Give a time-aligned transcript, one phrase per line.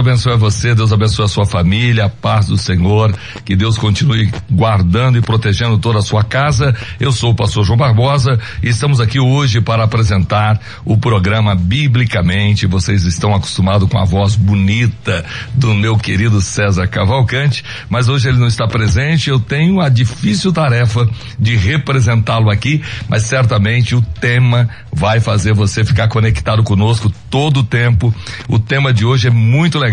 [0.00, 3.14] Abençoe você, Deus abençoe a sua família, a paz do Senhor.
[3.44, 6.74] Que Deus continue guardando e protegendo toda a sua casa.
[6.98, 12.66] Eu sou o pastor João Barbosa e estamos aqui hoje para apresentar o programa Biblicamente.
[12.66, 18.38] Vocês estão acostumados com a voz bonita do meu querido César Cavalcante, mas hoje ele
[18.38, 19.30] não está presente.
[19.30, 25.84] Eu tenho a difícil tarefa de representá-lo aqui, mas certamente o tema vai fazer você
[25.84, 28.14] ficar conectado conosco todo o tempo.
[28.48, 29.89] O tema de hoje é muito legal.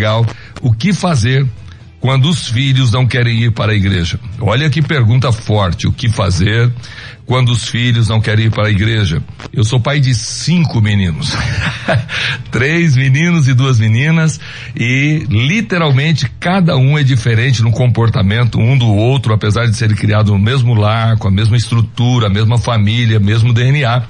[0.62, 1.46] O que fazer
[2.00, 4.20] quando os filhos não querem ir para a igreja?
[4.40, 5.88] Olha que pergunta forte.
[5.88, 6.72] O que fazer
[7.26, 9.22] quando os filhos não querem ir para a igreja?
[9.52, 11.34] Eu sou pai de cinco meninos.
[12.52, 14.40] Três meninos e duas meninas
[14.76, 20.32] e literalmente cada um é diferente no comportamento um do outro, apesar de serem criados
[20.32, 24.04] no mesmo lar, com a mesma estrutura, a mesma família, mesmo DNA.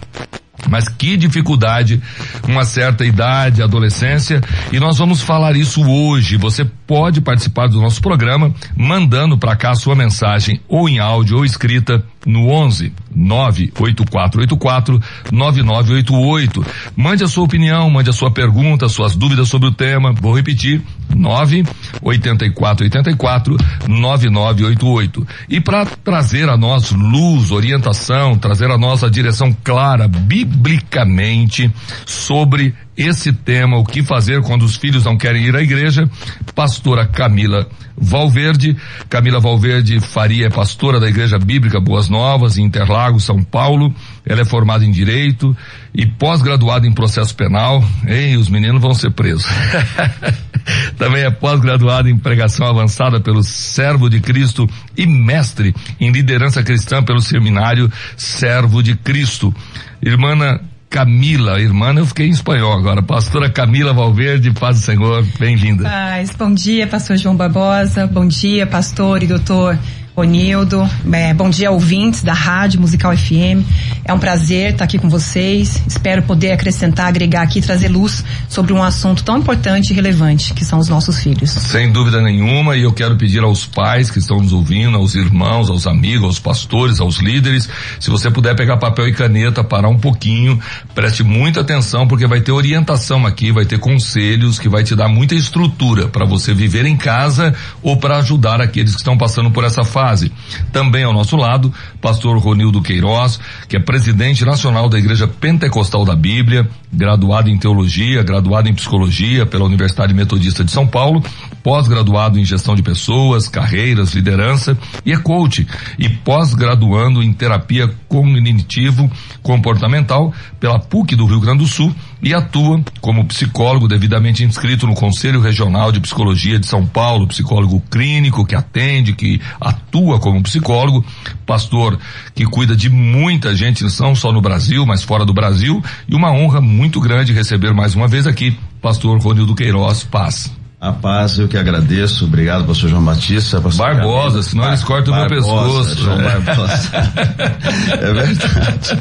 [0.69, 2.01] Mas que dificuldade,
[2.47, 4.41] uma certa idade, adolescência,
[4.71, 6.37] e nós vamos falar isso hoje.
[6.37, 11.45] Você pode participar do nosso programa mandando para cá sua mensagem ou em áudio ou
[11.45, 15.01] escrita no 11 98484
[15.31, 16.65] 9988.
[16.95, 20.13] Mande a sua opinião, mande a sua pergunta, suas dúvidas sobre o tema.
[20.13, 20.81] Vou repetir:
[21.15, 23.57] 98484
[23.87, 25.27] 9988.
[25.49, 31.71] E para trazer a nós luz, orientação, trazer a nossa direção clara biblicamente
[32.05, 36.09] sobre esse tema, o que fazer quando os filhos não querem ir à igreja,
[36.55, 38.75] pastora Camila Valverde.
[39.07, 43.93] Camila Valverde Faria é pastora da Igreja Bíblica Boas Novas, em Interlagos, São Paulo.
[44.25, 45.55] Ela é formada em Direito
[45.93, 47.83] e pós-graduada em Processo Penal.
[48.05, 49.45] Ei, os meninos vão ser presos.
[50.97, 57.03] Também é pós-graduada em Pregação Avançada pelo Servo de Cristo e mestre em Liderança Cristã
[57.03, 59.53] pelo Seminário Servo de Cristo.
[60.01, 63.03] Irmã Camila, irmã, eu fiquei em espanhol agora.
[63.03, 65.83] Pastora Camila Valverde, paz do Senhor, bem-vinda.
[65.83, 69.77] Paz, bom dia, pastor João Barbosa, bom dia, pastor e doutor
[70.19, 73.61] Onildo, é, bom dia ouvintes da Rádio Musical FM.
[74.03, 75.79] É um prazer estar aqui com vocês.
[75.85, 80.65] Espero poder acrescentar, agregar aqui, trazer luz sobre um assunto tão importante e relevante que
[80.65, 81.51] são os nossos filhos.
[81.51, 85.69] Sem dúvida nenhuma, e eu quero pedir aos pais que estão nos ouvindo, aos irmãos,
[85.69, 89.99] aos amigos, aos pastores, aos líderes, se você puder pegar papel e caneta, parar um
[89.99, 90.59] pouquinho,
[90.95, 95.09] preste muita atenção porque vai ter orientação aqui, vai ter conselhos que vai te dar
[95.09, 97.53] muita estrutura para você viver em casa
[97.83, 100.31] ou para ajudar aqueles que estão passando por essa fase fase.
[100.71, 106.15] Também ao nosso lado, pastor Ronildo Queiroz, que é presidente nacional da Igreja Pentecostal da
[106.15, 111.21] Bíblia, graduado em teologia, graduado em psicologia pela Universidade Metodista de São Paulo,
[111.61, 115.67] pós-graduado em gestão de pessoas, carreiras, liderança e é coach
[115.99, 119.11] e pós-graduando em terapia cognitivo
[119.43, 124.95] comportamental pela PUC do Rio Grande do Sul e atua como psicólogo devidamente inscrito no
[124.95, 131.05] Conselho Regional de Psicologia de São Paulo, psicólogo clínico que atende, que atua como psicólogo,
[131.45, 131.99] pastor
[132.33, 136.31] que cuida de muita gente, não só no Brasil, mas fora do Brasil, e uma
[136.31, 140.51] honra muito grande receber mais uma vez aqui, pastor Ronildo Queiroz Paz.
[140.79, 142.25] A paz, eu que agradeço.
[142.25, 143.59] Obrigado, pastor João Batista.
[143.59, 144.43] Pastor Barbosa, Camilo.
[144.43, 145.97] senão Bar eles cortam o meu pescoço.
[145.97, 146.39] João é.
[146.39, 146.89] Barbosa.
[147.93, 148.99] é verdade.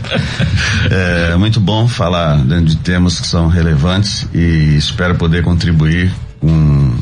[0.90, 6.96] É muito bom falar de temas que são relevantes e espero poder contribuir com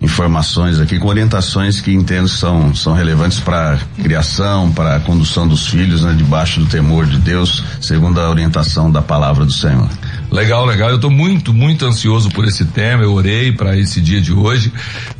[0.00, 5.66] informações aqui com orientações que entendo são, são relevantes para criação, para a condução dos
[5.66, 9.88] filhos, né, debaixo do temor de Deus, segundo a orientação da palavra do Senhor.
[10.30, 10.90] Legal, legal.
[10.90, 13.02] Eu estou muito, muito ansioso por esse tema.
[13.02, 14.72] Eu orei para esse dia de hoje,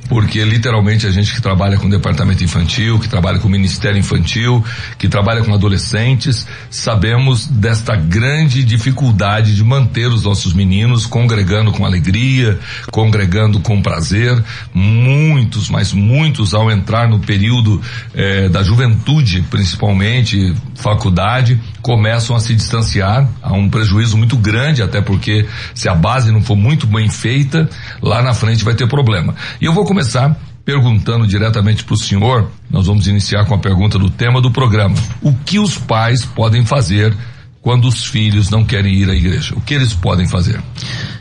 [0.09, 4.65] porque literalmente a gente que trabalha com departamento infantil, que trabalha com ministério infantil,
[4.99, 11.87] que trabalha com adolescentes, sabemos desta grande dificuldade de manter os nossos meninos congregando com
[11.87, 12.59] alegria,
[12.91, 14.43] congregando com prazer.
[14.75, 17.81] Muitos, mas muitos ao entrar no período
[18.15, 25.01] eh, da juventude, principalmente faculdade, começam a se distanciar, há um prejuízo muito grande, até
[25.01, 27.71] porque se a base não for muito bem feita,
[28.03, 29.37] lá na frente vai ter problema.
[29.61, 34.01] E eu vou começar perguntando diretamente para o senhor, nós vamos iniciar com a pergunta
[34.01, 34.97] do tema do programa.
[35.23, 37.17] O que os pais podem fazer
[37.63, 39.55] quando os filhos não querem ir à igreja?
[39.57, 40.61] O que eles podem fazer?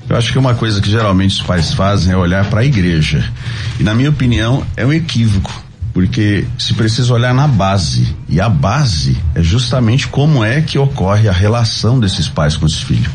[0.09, 3.31] Eu acho que uma coisa que geralmente os pais fazem é olhar para a igreja.
[3.79, 5.64] E na minha opinião, é um equívoco
[5.95, 11.29] porque se precisa olhar na base e a base é justamente como é que ocorre
[11.29, 13.09] a relação desses pais com os filhos.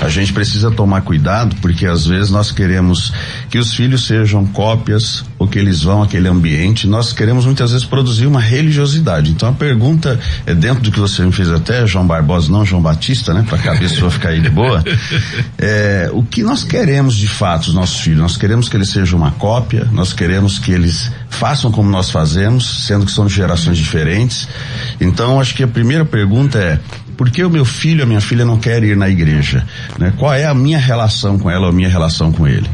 [0.00, 3.12] A gente precisa tomar cuidado porque às vezes nós queremos
[3.50, 6.86] que os filhos sejam cópias ou que eles vão àquele ambiente.
[6.86, 9.30] Nós queremos muitas vezes produzir uma religiosidade.
[9.30, 12.82] Então a pergunta é dentro do que você me fez até, João Barbosa, não João
[12.82, 13.44] Batista, né?
[13.48, 14.82] Para a cabeça ficar aí de boa.
[15.58, 18.20] É, o que nós queremos de fato os nossos filhos?
[18.20, 22.86] Nós queremos que eles sejam uma cópia, nós queremos que eles façam como nós fazemos,
[22.86, 24.48] sendo que são de gerações diferentes.
[25.00, 26.78] Então acho que a primeira pergunta é
[27.16, 29.66] por que o meu filho, a minha filha não quer ir na igreja?
[29.98, 30.12] Né?
[30.16, 32.68] Qual é a minha relação com ela a minha relação com ele?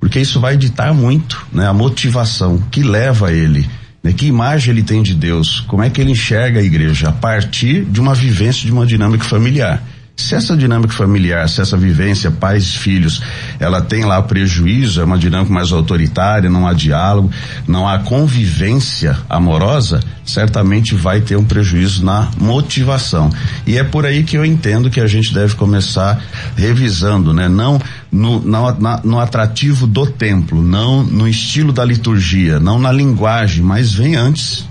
[0.00, 1.66] Porque isso vai ditar muito, né?
[1.66, 3.68] A motivação que leva ele,
[4.02, 4.12] né?
[4.12, 5.60] Que imagem ele tem de Deus?
[5.66, 7.08] Como é que ele enxerga a igreja?
[7.08, 9.82] A partir de uma vivência de uma dinâmica familiar.
[10.18, 13.22] Se essa dinâmica familiar, se essa vivência, pais filhos,
[13.60, 17.30] ela tem lá prejuízo, é uma dinâmica mais autoritária, não há diálogo,
[17.68, 23.30] não há convivência amorosa, certamente vai ter um prejuízo na motivação.
[23.64, 26.20] E é por aí que eu entendo que a gente deve começar
[26.56, 27.48] revisando, né?
[27.48, 27.80] Não
[28.10, 33.92] no, na, no atrativo do templo, não no estilo da liturgia, não na linguagem, mas
[33.92, 34.66] vem antes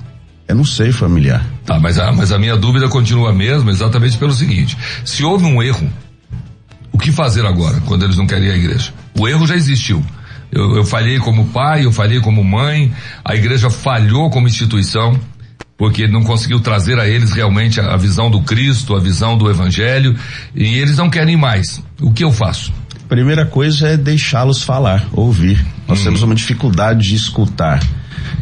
[0.48, 1.46] é no seio familiar.
[1.66, 5.46] Tá, mas a, mas a minha dúvida continua a mesma, exatamente pelo seguinte: se houve
[5.46, 5.90] um erro,
[6.92, 8.94] o que fazer agora, quando eles não querem à igreja?
[9.18, 10.04] O erro já existiu.
[10.52, 15.20] Eu, eu falhei como pai, eu falhei como mãe, a igreja falhou como instituição,
[15.78, 19.50] porque não conseguiu trazer a eles realmente a, a visão do Cristo, a visão do
[19.50, 20.18] Evangelho,
[20.56, 21.84] e eles não querem mais.
[22.02, 22.72] O que eu faço?
[23.10, 25.64] Primeira coisa é deixá-los falar, ouvir.
[25.88, 26.04] Nós hum.
[26.06, 27.82] temos uma dificuldade de escutar.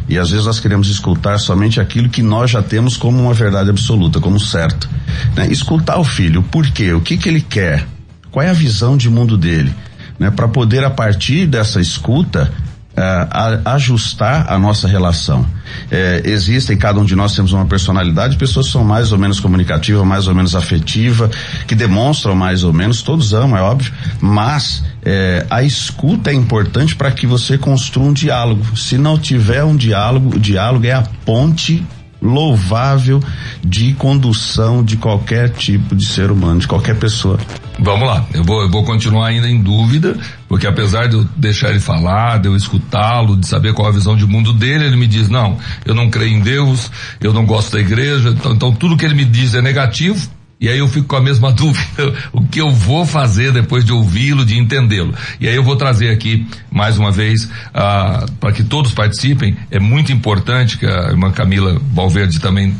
[0.08, 3.70] E às vezes nós queremos escutar somente aquilo que nós já temos como uma verdade
[3.70, 4.88] absoluta, como certo.
[5.34, 5.48] Né?
[5.48, 6.92] Escutar o filho, por quê?
[6.92, 7.86] O que que ele quer?
[8.30, 9.74] Qual é a visão de mundo dele?
[10.18, 10.30] Né?
[10.30, 12.52] Para poder, a partir dessa escuta,
[12.96, 15.46] a, ajustar a nossa relação.
[15.90, 20.06] É, existem, cada um de nós temos uma personalidade, pessoas são mais ou menos comunicativas,
[20.06, 21.30] mais ou menos afetiva,
[21.66, 26.96] que demonstram mais ou menos, todos amam, é óbvio, mas é, a escuta é importante
[26.96, 28.76] para que você construa um diálogo.
[28.76, 31.84] Se não tiver um diálogo, o diálogo é a ponte
[32.20, 33.22] louvável
[33.62, 37.38] de condução de qualquer tipo de ser humano, de qualquer pessoa.
[37.78, 40.16] Vamos lá, eu vou, eu vou continuar ainda em dúvida,
[40.48, 44.16] porque apesar de eu deixar ele falar, de eu escutá-lo, de saber qual a visão
[44.16, 46.90] de mundo dele, ele me diz, não, eu não creio em Deus,
[47.20, 50.26] eu não gosto da igreja, então, então tudo que ele me diz é negativo,
[50.60, 53.92] e aí eu fico com a mesma dúvida, o que eu vou fazer depois de
[53.92, 55.14] ouvi-lo, de entendê-lo.
[55.40, 59.78] E aí eu vou trazer aqui, mais uma vez, ah, para que todos participem, é
[59.78, 62.74] muito importante que a irmã Camila Valverde também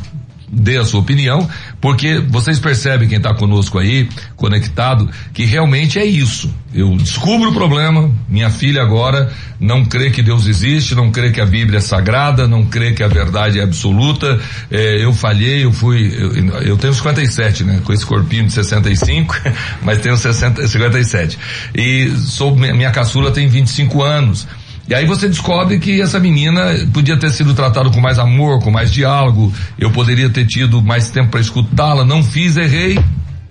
[0.49, 1.47] dê a sua opinião,
[1.81, 6.53] porque vocês percebem quem está conosco aí, conectado, que realmente é isso.
[6.73, 11.41] Eu descubro o problema, minha filha agora não crê que Deus existe, não crê que
[11.41, 14.39] a Bíblia é sagrada, não crê que a verdade é absoluta.
[14.69, 17.81] É, eu falhei, eu fui, eu, eu, tenho 57, né?
[17.83, 19.35] Com esse corpinho de 65,
[19.81, 21.39] mas tenho 60, 57.
[21.73, 24.47] E sou, minha caçula tem 25 anos.
[24.87, 26.61] E aí você descobre que essa menina
[26.93, 29.51] podia ter sido tratada com mais amor, com mais diálogo.
[29.77, 32.05] Eu poderia ter tido mais tempo para escutá-la.
[32.05, 32.97] Não fiz, errei.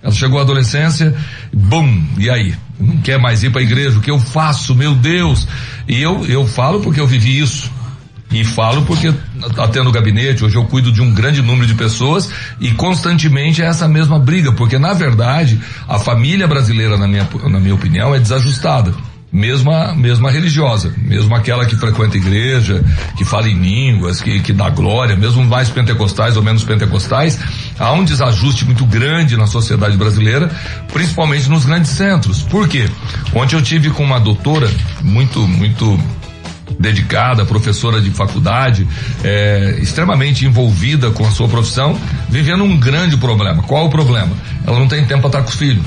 [0.01, 1.13] Ela chegou à adolescência,
[1.53, 2.55] bum, e aí?
[2.79, 3.97] Não quer mais ir para a igreja?
[3.97, 4.73] O que eu faço?
[4.73, 5.47] Meu Deus!
[5.87, 7.71] E eu, eu falo porque eu vivi isso.
[8.31, 9.13] E falo porque
[9.57, 12.29] até no gabinete, hoje eu cuido de um grande número de pessoas
[12.59, 17.59] e constantemente é essa mesma briga, porque na verdade a família brasileira, na minha, na
[17.59, 18.93] minha opinião, é desajustada
[19.31, 22.83] mesmo a, mesmo a religiosa, mesmo aquela que frequenta igreja,
[23.17, 27.37] que fala em línguas, que, que dá glória, mesmo mais pentecostais ou menos pentecostais,
[27.77, 30.49] há um desajuste muito grande na sociedade brasileira,
[30.91, 32.41] principalmente nos grandes centros.
[32.43, 32.89] Por quê?
[33.33, 35.99] Ontem eu tive com uma doutora muito, muito
[36.79, 38.87] dedicada, professora de faculdade,
[39.23, 43.63] é, extremamente envolvida com a sua profissão, vivendo um grande problema.
[43.63, 44.31] Qual o problema?
[44.65, 45.83] Ela não tem tempo para estar com os filhos.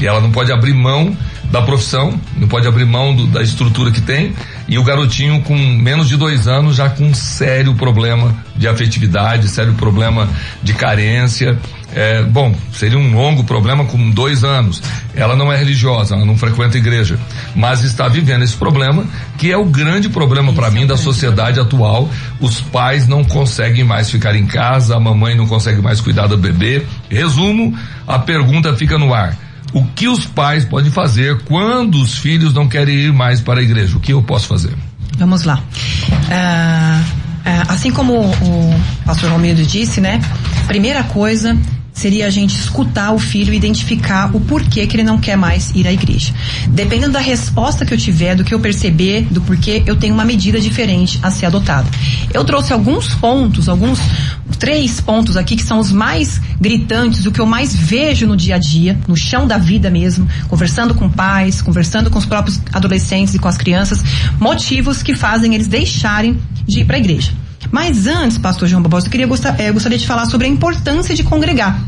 [0.00, 1.16] E ela não pode abrir mão
[1.52, 4.32] da profissão, não pode abrir mão do, da estrutura que tem.
[4.66, 9.48] E o garotinho com menos de dois anos já com um sério problema de afetividade,
[9.48, 10.26] sério problema
[10.62, 11.58] de carência.
[11.94, 14.82] É, bom, seria um longo problema com dois anos.
[15.14, 17.18] Ela não é religiosa, ela não frequenta igreja,
[17.54, 19.04] mas está vivendo esse problema,
[19.36, 22.08] que é o grande problema para mim da sociedade atual.
[22.40, 26.38] Os pais não conseguem mais ficar em casa, a mamãe não consegue mais cuidar do
[26.38, 26.82] bebê.
[27.10, 27.76] Resumo,
[28.08, 29.36] a pergunta fica no ar
[29.72, 33.62] o que os pais podem fazer quando os filhos não querem ir mais para a
[33.62, 33.96] igreja?
[33.96, 34.72] O que eu posso fazer?
[35.18, 35.62] Vamos lá.
[36.08, 40.20] Uh, uh, assim como o pastor Romildo disse, né?
[40.66, 41.56] Primeira coisa
[41.92, 45.70] seria a gente escutar o filho e identificar o porquê que ele não quer mais
[45.74, 46.32] ir à igreja.
[46.68, 50.24] Dependendo da resposta que eu tiver, do que eu perceber, do porquê, eu tenho uma
[50.24, 51.88] medida diferente a ser adotada.
[52.32, 54.00] Eu trouxe alguns pontos, alguns
[54.58, 58.54] três pontos aqui que são os mais gritantes, o que eu mais vejo no dia
[58.54, 63.34] a dia, no chão da vida mesmo, conversando com pais, conversando com os próprios adolescentes
[63.34, 64.02] e com as crianças,
[64.38, 67.32] motivos que fazem eles deixarem de ir para a igreja.
[67.72, 71.14] Mas antes, pastor João Barbosa, eu queria gostar, é, gostaria de falar sobre a importância
[71.14, 71.82] de congregar.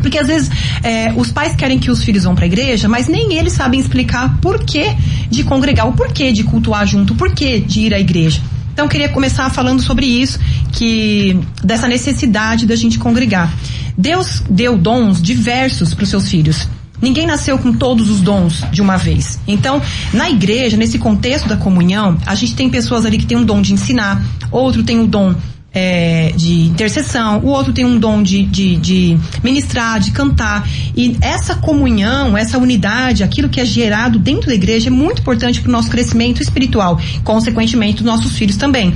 [0.00, 0.50] Porque às vezes
[0.82, 3.80] é, os pais querem que os filhos vão para a igreja, mas nem eles sabem
[3.80, 4.94] explicar por que
[5.28, 8.40] de congregar, o porquê de cultuar junto, o porquê de ir à igreja.
[8.72, 10.38] Então queria começar falando sobre isso,
[10.72, 13.52] que dessa necessidade da gente congregar.
[13.98, 16.68] Deus deu dons diversos para os seus filhos.
[17.00, 19.38] Ninguém nasceu com todos os dons de uma vez.
[19.46, 19.80] Então,
[20.12, 23.60] na igreja, nesse contexto da comunhão, a gente tem pessoas ali que tem um dom
[23.60, 25.34] de ensinar, outro tem um dom
[25.74, 30.66] é, de intercessão, o outro tem um dom de, de, de, ministrar, de cantar.
[30.96, 35.60] E essa comunhão, essa unidade, aquilo que é gerado dentro da igreja é muito importante
[35.60, 38.94] para o nosso crescimento espiritual, consequentemente, dos nossos filhos também.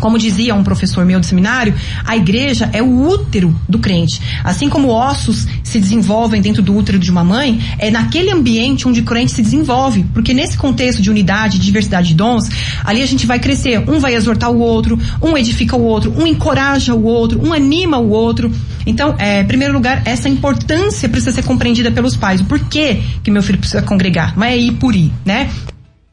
[0.00, 1.74] Como dizia um professor meu do seminário,
[2.04, 4.20] a igreja é o útero do crente.
[4.44, 9.00] Assim como ossos se desenvolvem dentro do útero de uma mãe, é naquele ambiente onde
[9.00, 10.04] o crente se desenvolve.
[10.12, 12.48] Porque nesse contexto de unidade, de diversidade de dons,
[12.84, 13.78] ali a gente vai crescer.
[13.88, 17.98] Um vai exortar o outro, um edifica o outro, um encoraja o outro, um anima
[17.98, 18.52] o outro.
[18.84, 22.40] Então, é, em primeiro lugar, essa importância precisa ser compreendida pelos pais.
[22.40, 24.36] O porquê que meu filho precisa congregar?
[24.36, 25.48] Não é ir por ir, né?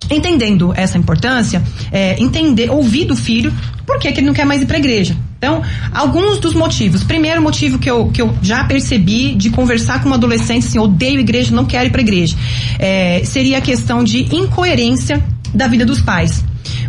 [0.10, 3.54] Entendendo essa importância, é, entender, ouvir do filho
[3.86, 5.16] por que, que ele não quer mais ir para a igreja.
[5.38, 5.62] Então,
[5.94, 7.04] alguns dos motivos.
[7.04, 11.20] Primeiro motivo que eu, que eu já percebi de conversar com um adolescente assim, odeio
[11.20, 12.36] igreja, não quero ir para a igreja,
[12.80, 15.22] é, seria a questão de incoerência
[15.54, 16.44] da vida dos pais.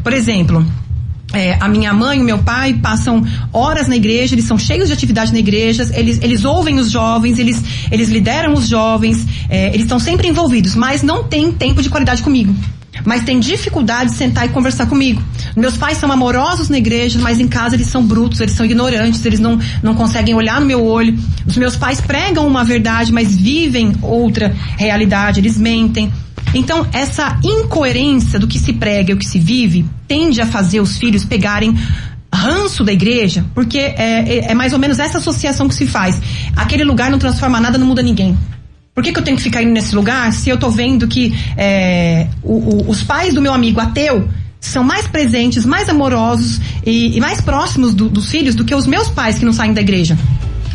[0.04, 0.64] Por exemplo,
[1.32, 4.86] é, a minha mãe e o meu pai passam horas na igreja, eles são cheios
[4.86, 9.68] de atividade na igreja, eles, eles ouvem os jovens, eles, eles lideram os jovens, é,
[9.68, 12.54] eles estão sempre envolvidos, mas não tem tempo de qualidade comigo
[13.04, 15.22] mas tem dificuldade de sentar e conversar comigo.
[15.56, 19.24] Meus pais são amorosos na igreja, mas em casa eles são brutos, eles são ignorantes,
[19.24, 21.18] eles não, não conseguem olhar no meu olho.
[21.46, 26.12] Os meus pais pregam uma verdade, mas vivem outra realidade, eles mentem.
[26.54, 30.80] Então, essa incoerência do que se prega e o que se vive tende a fazer
[30.80, 31.76] os filhos pegarem
[32.32, 36.20] ranço da igreja, porque é, é, é mais ou menos essa associação que se faz.
[36.56, 38.36] Aquele lugar não transforma nada, não muda ninguém.
[38.94, 41.34] Por que, que, eu tenho que ficar indo nesse lugar se eu tô vendo que
[41.56, 44.28] é, o, o, os pais do meu amigo ateu
[44.60, 48.86] são mais presentes, mais amorosos e, e mais próximos do, dos filhos do que os
[48.86, 50.16] meus pais que não saem da igreja?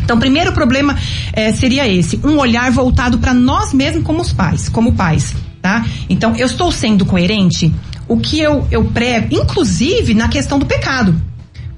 [0.03, 0.97] Então, o primeiro problema
[1.31, 5.85] é, seria esse: um olhar voltado para nós mesmos como os pais, como pais, tá?
[6.09, 7.73] Então, eu estou sendo coerente.
[8.07, 11.15] O que eu, eu prego, inclusive na questão do pecado.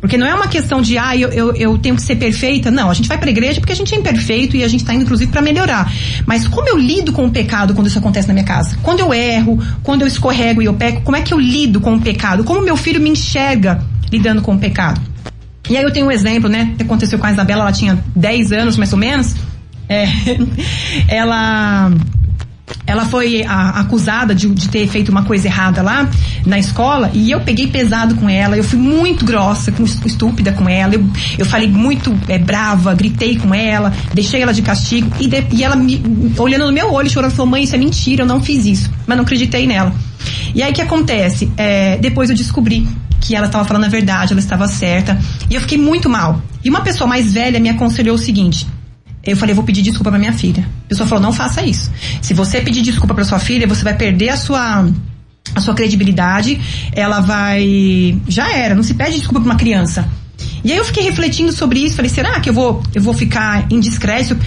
[0.02, 2.72] Porque não é uma questão de, ah, eu, eu, eu tenho que ser perfeita.
[2.72, 4.96] Não, a gente vai pra igreja porque a gente é imperfeito e a gente tá
[4.96, 5.94] indo, inclusive, para melhorar.
[6.26, 8.76] Mas como eu lido com o pecado quando isso acontece na minha casa?
[8.82, 11.94] Quando eu erro, quando eu escorrego e eu peco, como é que eu lido com
[11.94, 12.44] o pecado?
[12.44, 15.00] Como meu filho me enxerga lidando com o pecado?
[15.70, 16.74] E aí eu tenho um exemplo, né?
[16.76, 19.36] Que aconteceu com a Isabela, ela tinha 10 anos mais ou menos.
[19.88, 20.08] É,
[21.08, 21.92] ela
[22.86, 26.10] ela foi a, acusada de, de, ter feito uma coisa errada lá
[26.46, 30.68] na escola e eu peguei pesado com ela, eu fui muito grossa, com, estúpida com
[30.68, 31.06] ela, eu,
[31.38, 35.64] eu falei muito é, brava, gritei com ela, deixei ela de castigo e, de, e
[35.64, 36.02] ela me,
[36.38, 39.18] olhando no meu olho chorando, falou, mãe, isso é mentira, eu não fiz isso, mas
[39.18, 39.94] não acreditei nela.
[40.54, 41.52] E aí o que acontece?
[41.58, 42.88] É, depois eu descobri
[43.20, 45.18] que ela estava falando a verdade, ela estava certa
[45.50, 46.42] e eu fiquei muito mal.
[46.64, 48.68] E uma pessoa mais velha me aconselhou o seguinte,
[49.24, 50.68] eu falei, vou pedir desculpa pra minha filha.
[50.86, 51.92] A pessoa falou, não faça isso.
[52.22, 54.90] Se você pedir desculpa pra sua filha, você vai perder a sua
[55.54, 56.62] a sua credibilidade,
[56.94, 60.08] ela vai já era, não se pede desculpa pra uma criança.
[60.64, 63.72] E aí eu fiquei refletindo sobre isso, falei, será que eu vou eu vou ficar
[63.72, 64.38] indiscreto?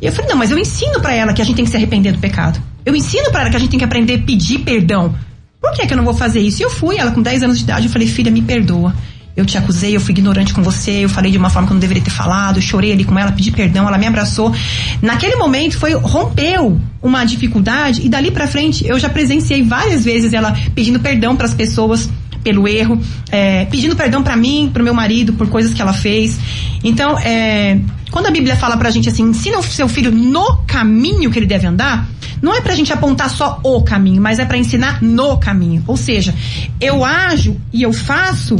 [0.00, 1.76] E eu falei, não, mas eu ensino para ela que a gente tem que se
[1.76, 2.60] arrepender do pecado.
[2.84, 5.14] Eu ensino para ela que a gente tem que aprender a pedir perdão.
[5.60, 6.60] Por que, que eu não vou fazer isso?
[6.60, 8.94] E eu fui, ela com 10 anos de idade, eu falei, filha, me perdoa.
[9.36, 11.74] Eu te acusei, eu fui ignorante com você, eu falei de uma forma que eu
[11.74, 14.54] não deveria ter falado, chorei ali com ela, pedi perdão, ela me abraçou.
[15.02, 20.32] Naquele momento foi rompeu uma dificuldade e dali para frente eu já presenciei várias vezes
[20.32, 22.08] ela pedindo perdão para as pessoas
[22.44, 23.00] pelo erro,
[23.32, 26.38] é, pedindo perdão para mim, para o meu marido por coisas que ela fez.
[26.84, 31.30] Então, é, quando a Bíblia fala pra gente assim, ensina o seu filho no caminho
[31.30, 32.06] que ele deve andar,
[32.40, 35.82] não é pra gente apontar só o caminho, mas é para ensinar no caminho.
[35.86, 36.34] Ou seja,
[36.78, 38.56] eu ajo e eu faço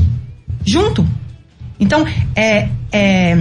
[0.64, 1.06] junto.
[1.78, 3.38] Então, é, é,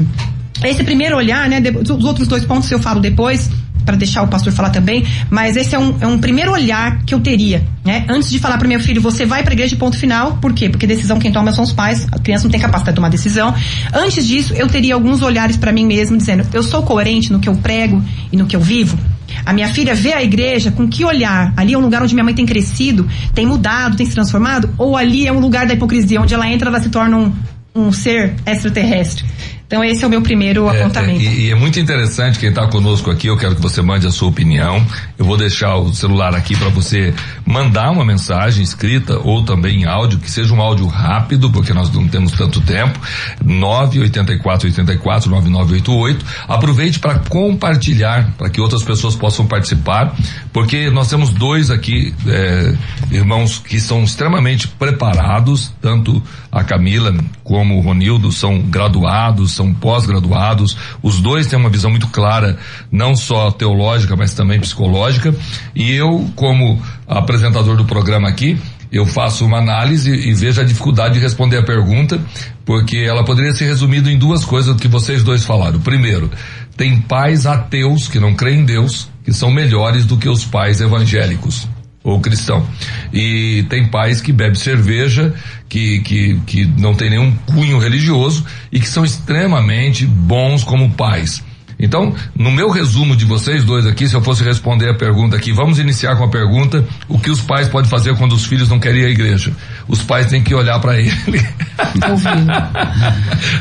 [0.63, 1.61] esse primeiro olhar, né?
[1.81, 3.49] Os outros dois pontos eu falo depois,
[3.85, 7.13] para deixar o pastor falar também, mas esse é um, é um primeiro olhar que
[7.13, 8.05] eu teria, né?
[8.07, 10.69] Antes de falar para meu filho, você vai para igreja ponto final, por quê?
[10.69, 13.53] Porque decisão quem toma são os pais, a criança não tem capacidade de tomar decisão.
[13.93, 17.49] Antes disso, eu teria alguns olhares para mim mesmo, dizendo, eu sou coerente no que
[17.49, 18.01] eu prego
[18.31, 18.97] e no que eu vivo?
[19.45, 21.53] A minha filha vê a igreja com que olhar?
[21.57, 24.69] Ali é um lugar onde minha mãe tem crescido, tem mudado, tem se transformado?
[24.77, 27.33] Ou ali é um lugar da hipocrisia, onde ela entra, ela se torna um,
[27.75, 29.25] um ser extraterrestre?
[29.67, 31.19] Então esse é o meu primeiro é, apontamento.
[31.19, 34.05] É, e, e, é muito interessante quem está conosco aqui, eu quero que você mande
[34.05, 34.85] a sua opinião.
[35.17, 37.13] Eu vou deixar o celular aqui para você
[37.45, 41.91] mandar uma mensagem escrita ou também em áudio, que seja um áudio rápido, porque nós
[41.91, 42.99] não temos tanto tempo.
[43.43, 46.25] 984 84 9988.
[46.47, 50.15] Aproveite para compartilhar, para que outras pessoas possam participar,
[50.51, 52.75] porque nós temos dois aqui, é,
[53.11, 59.73] irmãos que são extremamente preparados, tanto a Camila como o Ronildo são graduados, são são
[59.73, 62.57] pós-graduados, os dois têm uma visão muito clara,
[62.91, 65.33] não só teológica, mas também psicológica.
[65.73, 68.59] E eu, como apresentador do programa aqui,
[68.91, 72.19] eu faço uma análise e vejo a dificuldade de responder a pergunta,
[72.65, 75.79] porque ela poderia ser resumida em duas coisas que vocês dois falaram.
[75.79, 76.29] Primeiro,
[76.77, 80.81] tem pais ateus que não creem em Deus, que são melhores do que os pais
[80.81, 81.67] evangélicos
[82.03, 82.67] ou cristão.
[83.13, 85.33] E tem pais que bebem cerveja,
[85.69, 91.41] que, que, que não tem nenhum cunho religioso e que são extremamente bons como pais.
[91.79, 95.51] Então, no meu resumo de vocês dois aqui, se eu fosse responder a pergunta aqui,
[95.51, 98.79] vamos iniciar com a pergunta: o que os pais podem fazer quando os filhos não
[98.79, 99.51] querem ir à igreja?
[99.87, 101.11] Os pais têm que olhar para ele.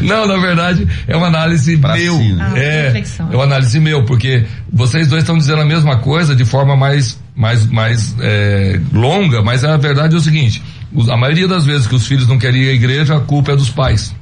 [0.02, 2.16] não, na verdade, é uma análise pra meu.
[2.16, 2.52] Si, né?
[2.56, 6.76] é, é uma análise meu, porque vocês dois estão dizendo a mesma coisa de forma
[6.76, 10.62] mais mais, mais é, longa, mas a verdade é o seguinte:
[11.10, 13.56] a maioria das vezes que os filhos não querem ir à igreja, a culpa é
[13.56, 14.14] dos pais.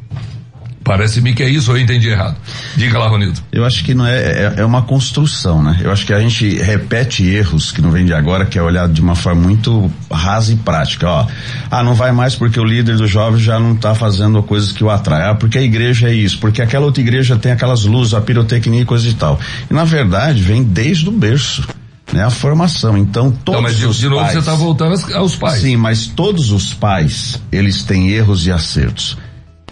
[0.83, 2.37] Parece-me que é isso ou eu entendi errado.
[2.75, 3.38] Diga lá, Ronildo.
[3.53, 5.79] Eu acho que não é, é, é, uma construção, né?
[5.83, 8.92] Eu acho que a gente repete erros que não vem de agora, que é olhado
[8.92, 11.07] de uma forma muito rasa e prática.
[11.07, 11.27] Ó,
[11.70, 14.83] ah, não vai mais porque o líder do jovem já não está fazendo coisas que
[14.83, 15.29] o atrai.
[15.31, 18.81] Ah, porque a igreja é isso, porque aquela outra igreja tem aquelas luzes, a pirotecnia
[18.81, 19.38] e coisa e tal.
[19.70, 21.62] E na verdade vem desde o berço
[22.12, 22.25] né?
[22.25, 22.96] A formação.
[22.96, 25.61] Então todos não, mas de, os de novo pais, você está voltando aos pais.
[25.61, 29.16] Sim, mas todos os pais eles têm erros e acertos.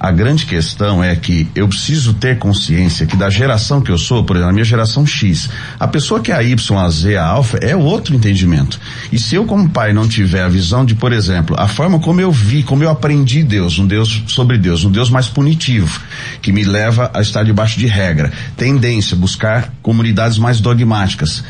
[0.00, 4.22] A grande questão é que eu preciso ter consciência que da geração que eu sou,
[4.22, 7.26] por exemplo, a minha geração X, a pessoa que é a Y, a Z, a
[7.26, 8.78] alfa, é outro entendimento.
[9.10, 12.20] E se eu como pai não tiver a visão de, por exemplo, a forma como
[12.20, 16.00] eu vi, como eu aprendi Deus, um Deus sobre Deus, um Deus mais punitivo,
[16.40, 21.42] que me leva a estar debaixo de regra, tendência, buscar comunidades mais dogmáticas,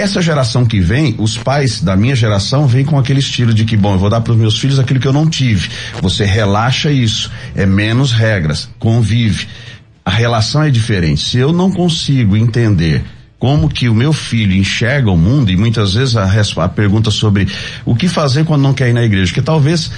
[0.00, 3.76] essa geração que vem, os pais da minha geração vêm com aquele estilo de que,
[3.76, 5.68] bom, eu vou dar para os meus filhos aquilo que eu não tive.
[6.00, 9.46] Você relaxa isso, é menos regras, convive.
[10.04, 11.20] A relação é diferente.
[11.20, 13.04] Se eu não consigo entender
[13.38, 16.30] como que o meu filho enxerga o mundo, e muitas vezes a,
[16.64, 17.48] a pergunta sobre
[17.86, 19.90] o que fazer quando não quer ir na igreja, que talvez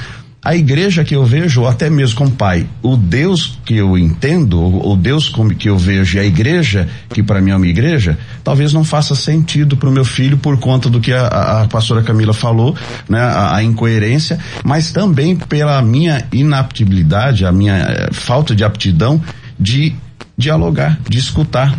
[0.45, 4.61] a igreja que eu vejo, ou até mesmo como pai, o Deus que eu entendo,
[4.61, 8.73] o Deus que eu vejo e a igreja, que para mim é uma igreja, talvez
[8.73, 12.35] não faça sentido para o meu filho por conta do que a, a pastora Camila
[12.35, 12.75] falou,
[13.09, 19.23] né, a, a, incoerência, mas também pela minha inaptibilidade, a minha eh, falta de aptidão
[19.57, 19.95] de
[20.37, 21.79] dialogar, de escutar,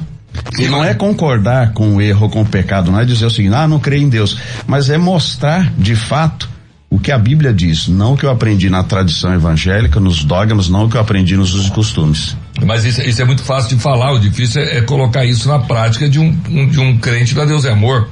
[0.58, 3.56] e não é concordar com o erro, com o pecado, não é dizer o seguinte,
[3.56, 6.53] ah, não creio em Deus, mas é mostrar de fato
[6.94, 10.70] o que a Bíblia diz, não o que eu aprendi na tradição evangélica, nos dogmas,
[10.70, 12.38] não o que eu aprendi nos usos e costumes.
[12.64, 15.58] Mas isso, isso, é muito fácil de falar, o difícil é, é colocar isso na
[15.58, 18.10] prática de um, um, de um crente da Deus é Amor,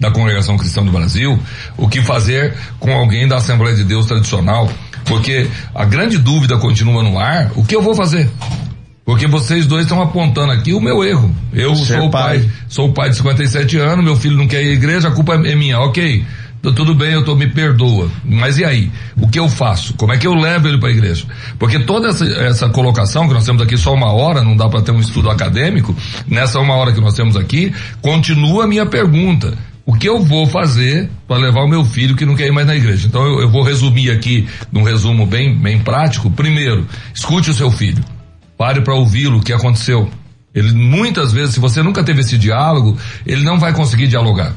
[0.00, 1.38] da Congregação Cristã do Brasil,
[1.76, 4.70] o que fazer com alguém da Assembleia de Deus tradicional,
[5.04, 8.30] porque a grande dúvida continua no ar, o que eu vou fazer?
[9.04, 11.30] Porque vocês dois estão apontando aqui o meu erro.
[11.52, 12.38] Eu Ser sou o pai.
[12.38, 15.10] pai, sou o pai de 57 anos, meu filho não quer ir à igreja, a
[15.10, 16.24] culpa é minha, ok
[16.72, 18.10] tudo bem, eu tô, me perdoa.
[18.24, 18.90] Mas e aí?
[19.16, 19.94] O que eu faço?
[19.94, 21.26] Como é que eu levo ele para a igreja?
[21.58, 24.82] Porque toda essa, essa colocação, que nós temos aqui só uma hora, não dá para
[24.82, 25.94] ter um estudo acadêmico,
[26.26, 29.56] nessa uma hora que nós temos aqui, continua a minha pergunta.
[29.86, 32.66] o que eu vou fazer para levar o meu filho que não quer ir mais
[32.66, 33.06] na igreja.
[33.06, 36.30] Então eu, eu vou resumir aqui num resumo bem, bem prático.
[36.30, 38.02] Primeiro, escute o seu filho.
[38.56, 40.08] Pare para ouvi-lo, o que aconteceu.
[40.54, 42.96] Ele muitas vezes, se você nunca teve esse diálogo,
[43.26, 44.54] ele não vai conseguir dialogar.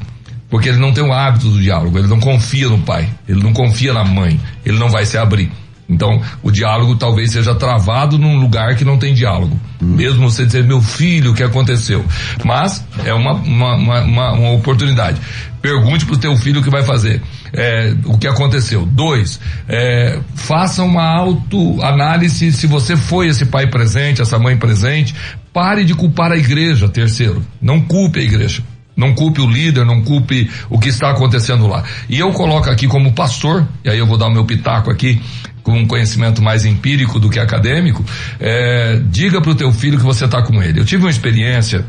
[0.49, 3.53] Porque ele não tem o hábito do diálogo, ele não confia no pai, ele não
[3.53, 5.51] confia na mãe, ele não vai se abrir.
[5.89, 9.57] Então, o diálogo talvez seja travado num lugar que não tem diálogo.
[9.81, 9.95] Hum.
[9.95, 12.05] Mesmo você dizer, meu filho, o que aconteceu?
[12.43, 15.19] Mas, é uma, uma, uma, uma, oportunidade.
[15.62, 17.21] Pergunte pro teu filho o que vai fazer.
[17.53, 18.86] É, o que aconteceu.
[18.86, 25.15] Dois, é, faça uma autoanálise se você foi esse pai presente, essa mãe presente.
[25.53, 26.89] Pare de culpar a igreja.
[26.89, 28.62] Terceiro, não culpe a igreja.
[28.97, 31.83] Não culpe o líder, não culpe o que está acontecendo lá.
[32.10, 35.21] E eu coloco aqui como pastor, e aí eu vou dar o meu pitaco aqui,
[35.62, 38.03] com um conhecimento mais empírico do que acadêmico,
[38.39, 40.79] é, diga para o teu filho que você está com ele.
[40.79, 41.86] Eu tive uma experiência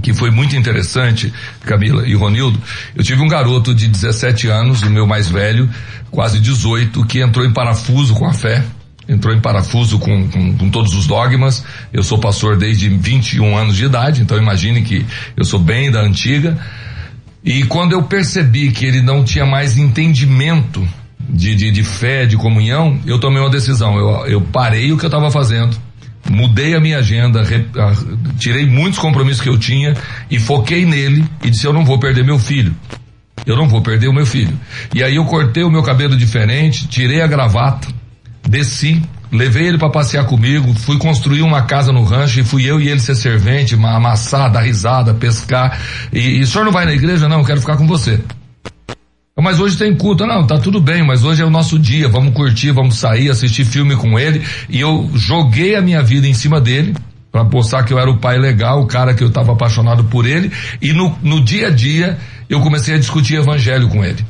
[0.00, 1.32] que foi muito interessante,
[1.66, 2.58] Camila e Ronildo.
[2.94, 5.68] Eu tive um garoto de 17 anos, o meu mais velho,
[6.10, 8.64] quase 18, que entrou em parafuso com a fé,
[9.10, 11.64] entrou em parafuso com, com, com, todos os dogmas.
[11.92, 15.04] Eu sou pastor desde 21 anos de idade, então imagine que
[15.36, 16.56] eu sou bem da antiga.
[17.44, 20.86] E quando eu percebi que ele não tinha mais entendimento
[21.28, 23.98] de, de, de fé, de comunhão, eu tomei uma decisão.
[23.98, 25.76] Eu, eu parei o que eu estava fazendo,
[26.30, 27.92] mudei a minha agenda, re, a,
[28.38, 29.94] tirei muitos compromissos que eu tinha
[30.30, 32.74] e foquei nele e disse: eu não vou perder meu filho.
[33.46, 34.56] Eu não vou perder o meu filho.
[34.94, 37.88] E aí eu cortei o meu cabelo diferente, tirei a gravata,
[38.50, 42.80] desci, levei ele para passear comigo, fui construir uma casa no rancho e fui eu
[42.80, 45.80] e ele ser servente, amassar, dar risada, pescar.
[46.12, 47.28] E, e o senhor não vai na igreja?
[47.28, 48.20] Não, eu quero ficar com você.
[49.40, 50.26] Mas hoje tem culto.
[50.26, 52.08] Não, tá tudo bem, mas hoje é o nosso dia.
[52.08, 54.42] Vamos curtir, vamos sair, assistir filme com ele.
[54.68, 56.94] E eu joguei a minha vida em cima dele
[57.32, 60.26] para mostrar que eu era o pai legal, o cara que eu estava apaixonado por
[60.26, 60.52] ele.
[60.82, 62.18] E no, no dia a dia
[62.50, 64.22] eu comecei a discutir evangelho com ele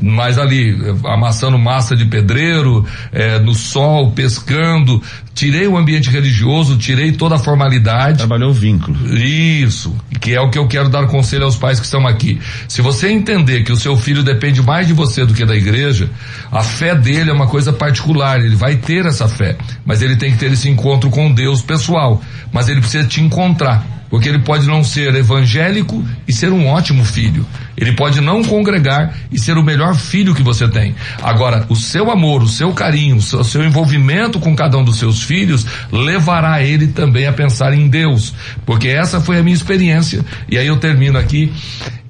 [0.00, 5.02] mas ali, amassando massa de pedreiro, é, no sol, pescando,
[5.34, 8.18] tirei o ambiente religioso, tirei toda a formalidade.
[8.18, 8.96] Trabalhou o vínculo.
[9.16, 12.38] Isso, que é o que eu quero dar conselho aos pais que estão aqui.
[12.68, 16.10] Se você entender que o seu filho depende mais de você do que da igreja,
[16.52, 20.32] a fé dele é uma coisa particular, ele vai ter essa fé, mas ele tem
[20.32, 22.20] que ter esse encontro com Deus pessoal,
[22.52, 23.96] mas ele precisa te encontrar.
[24.16, 27.44] Porque ele pode não ser evangélico e ser um ótimo filho.
[27.76, 30.94] Ele pode não congregar e ser o melhor filho que você tem.
[31.22, 35.22] Agora, o seu amor, o seu carinho, o seu, envolvimento com cada um dos seus
[35.22, 38.32] filhos levará ele também a pensar em Deus.
[38.64, 40.24] Porque essa foi a minha experiência.
[40.50, 41.52] E aí eu termino aqui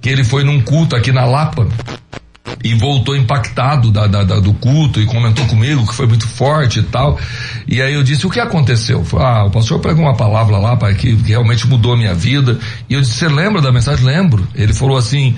[0.01, 1.67] que ele foi num culto aqui na Lapa
[2.63, 6.81] e voltou impactado da, da, da, do culto e comentou comigo que foi muito forte
[6.81, 7.19] e tal.
[7.67, 9.05] E aí eu disse, o que aconteceu?
[9.19, 12.59] Ah, o pastor pregou uma palavra lá, pai, que, que realmente mudou a minha vida.
[12.89, 14.05] E eu disse, você lembra da mensagem?
[14.05, 14.47] Lembro.
[14.55, 15.37] Ele falou assim,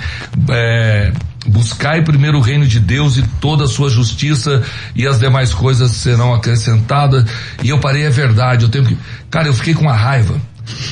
[0.49, 1.13] é,
[1.47, 4.63] buscai primeiro o reino de Deus e toda a sua justiça
[4.95, 7.25] e as demais coisas serão acrescentadas.
[7.63, 8.97] E eu parei, é verdade, eu tenho que,
[9.31, 10.41] cara, eu fiquei com uma raiva.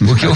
[0.06, 0.34] Porque eu.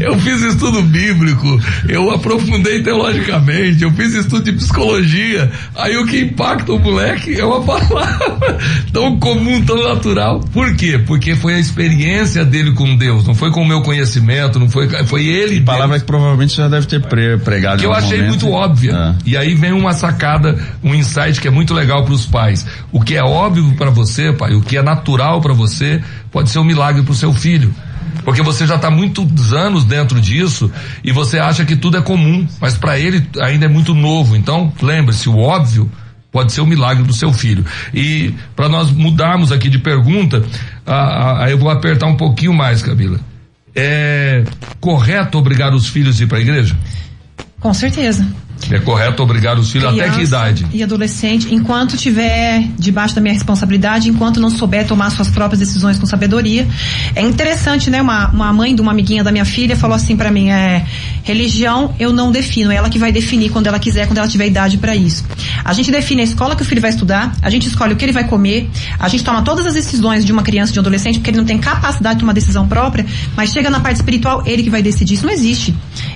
[0.00, 5.50] eu fiz estudo bíblico, eu aprofundei teologicamente, eu fiz estudo de psicologia.
[5.76, 8.58] Aí o que impacta o moleque é uma palavra
[8.92, 10.40] tão comum, tão natural.
[10.52, 10.98] Por quê?
[10.98, 14.88] Porque foi a experiência dele com Deus, não foi com o meu conhecimento, não foi,
[15.06, 15.60] foi ele.
[15.60, 16.02] Palavra Deus.
[16.02, 17.00] que provavelmente já deve ter
[17.40, 17.78] pregado.
[17.78, 18.28] Que eu achei momento.
[18.28, 18.94] muito óbvia.
[18.94, 19.14] Ah.
[19.24, 22.66] E aí vem uma sacada, um insight que é muito legal para os pais.
[22.92, 26.58] O que é óbvio para você, pai, o que é natural para você, pode ser
[26.58, 27.74] um milagre para o seu filho.
[28.24, 30.70] Porque você já está muitos anos dentro disso
[31.02, 34.36] e você acha que tudo é comum, mas para ele ainda é muito novo.
[34.36, 35.90] Então, lembre-se, o óbvio
[36.30, 37.64] pode ser o milagre do seu filho.
[37.92, 40.44] E para nós mudarmos aqui de pergunta,
[40.86, 43.18] aí eu vou apertar um pouquinho mais, Camila.
[43.74, 44.44] É
[44.80, 46.76] correto obrigar os filhos a ir para a igreja?
[47.60, 48.26] Com certeza.
[48.70, 50.66] É correto obrigar os filhos até que idade?
[50.72, 55.98] E adolescente, enquanto tiver debaixo da minha responsabilidade, enquanto não souber tomar suas próprias decisões
[55.98, 56.66] com sabedoria.
[57.14, 58.02] É interessante, né?
[58.02, 60.84] Uma, uma mãe de uma amiguinha da minha filha falou assim para mim: é,
[61.22, 64.46] religião eu não defino, é ela que vai definir quando ela quiser, quando ela tiver
[64.46, 65.24] idade para isso.
[65.64, 68.04] A gente define a escola que o filho vai estudar, a gente escolhe o que
[68.04, 68.68] ele vai comer,
[68.98, 71.44] a gente toma todas as decisões de uma criança, de um adolescente, porque ele não
[71.44, 75.14] tem capacidade de tomar decisão própria, mas chega na parte espiritual, ele que vai decidir.
[75.14, 75.74] Isso não existe.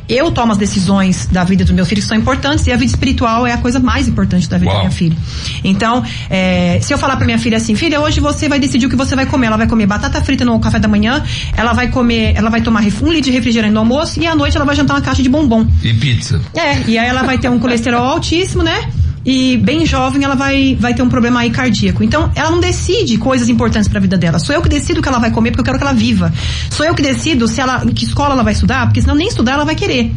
[0.08, 2.76] Eu tomo as decisões da vida do meu filho que são importantes importantes e a
[2.76, 4.78] vida espiritual é a coisa mais importante da vida Uau.
[4.78, 5.16] da minha filha.
[5.62, 8.88] Então, é, se eu falar para minha filha assim, filha, hoje você vai decidir o
[8.88, 9.46] que você vai comer.
[9.46, 11.22] Ela vai comer batata frita no café da manhã,
[11.56, 14.56] ela vai comer, ela vai tomar um litro de refrigerante no almoço e à noite
[14.56, 15.66] ela vai jantar uma caixa de bombom.
[15.82, 16.40] E pizza.
[16.54, 18.88] É, e aí ela vai ter um colesterol altíssimo, né?
[19.24, 22.02] E bem jovem ela vai, vai ter um problema aí cardíaco.
[22.02, 24.38] Então, ela não decide coisas importantes para a vida dela.
[24.38, 26.32] Sou eu que decido o que ela vai comer porque eu quero que ela viva.
[26.70, 29.52] Sou eu que decido se ela, que escola ela vai estudar, porque senão nem estudar
[29.52, 30.12] ela vai querer.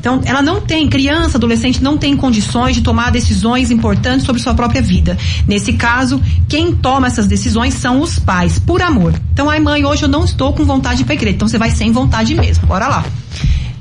[0.00, 4.54] Então, ela não tem, criança, adolescente, não tem condições de tomar decisões importantes sobre sua
[4.54, 5.16] própria vida.
[5.46, 9.12] Nesse caso, quem toma essas decisões são os pais, por amor.
[9.32, 11.36] Então, ai mãe, hoje eu não estou com vontade de ir pra igreja.
[11.36, 12.66] Então, você vai sem vontade mesmo.
[12.66, 13.04] Bora lá.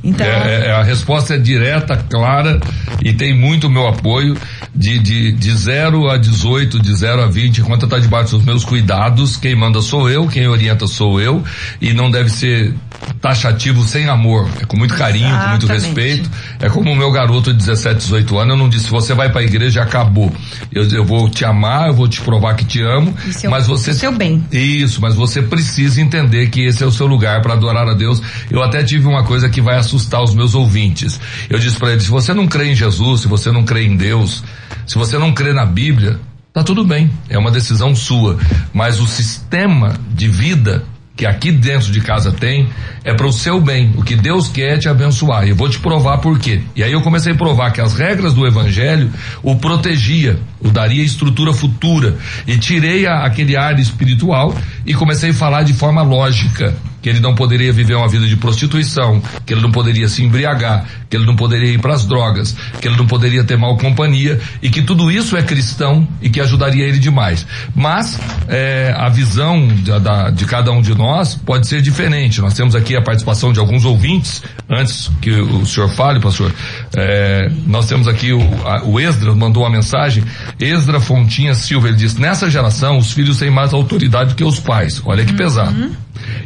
[0.03, 0.25] Então...
[0.25, 2.59] É, é, a resposta é direta, clara
[3.03, 4.35] e tem muito meu apoio
[4.73, 8.63] de, de, de 0 a 18, de 0 a 20, enquanto está debaixo dos meus
[8.63, 11.43] cuidados, quem manda sou eu, quem orienta sou eu,
[11.81, 12.73] e não deve ser
[13.21, 15.62] taxativo sem amor, é com muito carinho, Exatamente.
[15.62, 16.31] com muito respeito.
[16.59, 19.41] É como o meu garoto de 17, 18 anos, eu não disse, você vai para
[19.41, 20.31] a igreja acabou.
[20.71, 23.93] Eu, eu vou te amar, eu vou te provar que te amo, seu, mas você
[23.93, 24.43] seu bem.
[24.51, 28.21] Isso, mas você precisa entender que esse é o seu lugar para adorar a Deus.
[28.49, 31.19] Eu até tive uma coisa que vai assustar os meus ouvintes.
[31.49, 33.95] Eu disse para eles, se você não crê em Jesus, se você não crê em
[33.95, 34.43] Deus,
[34.85, 36.19] se você não crê na Bíblia,
[36.53, 38.38] tá tudo bem, é uma decisão sua,
[38.73, 40.83] mas o sistema de vida
[41.19, 42.69] que aqui dentro de casa tem
[43.03, 43.91] é para o seu bem.
[43.97, 45.45] O que Deus quer é te abençoar.
[45.45, 46.62] E eu vou te provar por quê.
[46.73, 49.12] E aí eu comecei a provar que as regras do evangelho
[49.43, 52.15] o protegia, o daria estrutura futura.
[52.47, 54.55] E tirei a, aquele ar espiritual
[54.86, 58.35] e comecei a falar de forma lógica que ele não poderia viver uma vida de
[58.35, 62.55] prostituição, que ele não poderia se embriagar, que ele não poderia ir para as drogas,
[62.81, 66.39] que ele não poderia ter mal companhia e que tudo isso é cristão e que
[66.39, 67.45] ajudaria ele demais.
[67.75, 72.41] Mas é, a visão de, da, de cada um de nós pode ser diferente.
[72.41, 74.43] Nós temos aqui a participação de alguns ouvintes.
[74.69, 76.53] Antes que o senhor fale, pastor,
[76.95, 80.23] é, nós temos aqui o, a, o Esdra mandou uma mensagem.
[80.60, 84.60] Esdra Fontinha Silva ele disse: nessa geração os filhos têm mais autoridade do que os
[84.60, 85.02] pais.
[85.06, 85.80] Olha que pesado.
[85.80, 85.91] Uhum.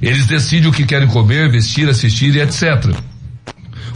[0.02, 2.94] Eles decidem o que querem comer, vestir, assistir e etc.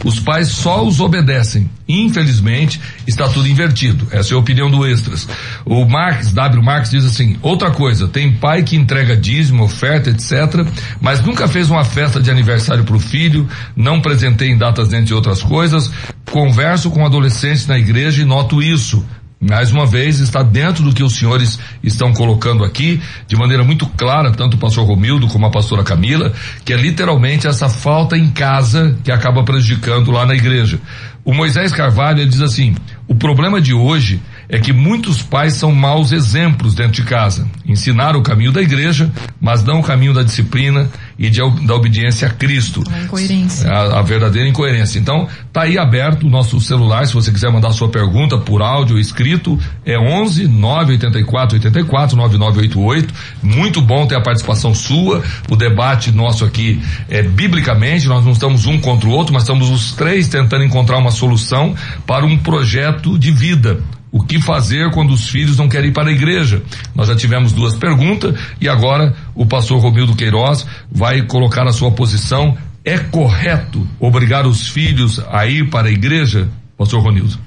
[0.04, 1.68] Os pais só os obedecem.
[1.88, 4.06] Infelizmente, está tudo invertido.
[4.10, 5.28] Essa é a opinião do Extras.
[5.64, 6.62] O Marx, W.
[6.62, 10.66] Marx diz assim: outra coisa, tem pai que entrega dízimo, oferta, etc.,
[11.00, 15.14] mas nunca fez uma festa de aniversário para o filho, não presentei em datas, entre
[15.14, 15.90] outras coisas.
[16.30, 19.04] Converso com adolescentes na igreja e noto isso
[19.40, 23.86] mais uma vez, está dentro do que os senhores estão colocando aqui, de maneira muito
[23.86, 26.32] clara, tanto o pastor Romildo como a pastora Camila,
[26.64, 30.80] que é literalmente essa falta em casa que acaba prejudicando lá na igreja.
[31.24, 32.74] O Moisés Carvalho diz assim:
[33.06, 37.46] o problema de hoje é que muitos pais são maus exemplos dentro de casa.
[37.66, 42.28] Ensinaram o caminho da igreja, mas não o caminho da disciplina e de, da obediência
[42.28, 42.82] a Cristo.
[42.90, 43.68] A incoerência.
[43.70, 44.98] A, a, verdadeira incoerência.
[44.98, 48.94] Então, tá aí aberto o nosso celular, se você quiser mandar sua pergunta por áudio
[48.94, 53.14] ou escrito, é 11 984 84 9988.
[53.42, 55.22] Muito bom ter a participação sua.
[55.50, 59.70] O debate nosso aqui é biblicamente, nós não estamos um contra o outro, mas estamos
[59.70, 61.74] os três tentando encontrar uma solução
[62.06, 66.08] para um projeto de vida o que fazer quando os filhos não querem ir para
[66.08, 66.62] a igreja?
[66.94, 71.92] Nós já tivemos duas perguntas e agora o pastor Romildo Queiroz vai colocar a sua
[71.92, 72.58] posição.
[72.84, 77.38] É correto obrigar os filhos a ir para a igreja, pastor Ronildo?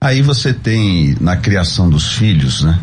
[0.00, 2.78] Aí você tem na criação dos filhos, né?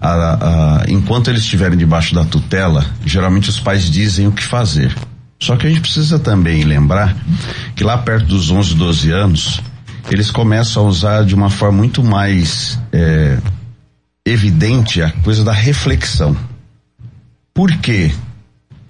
[0.00, 4.94] A, a, enquanto eles estiverem debaixo da tutela, geralmente os pais dizem o que fazer.
[5.40, 7.16] Só que a gente precisa também lembrar
[7.74, 9.60] que lá perto dos 11, 12 anos,
[10.08, 13.38] eles começam a usar de uma forma muito mais é,
[14.24, 16.36] evidente a coisa da reflexão.
[17.56, 18.12] Por quê?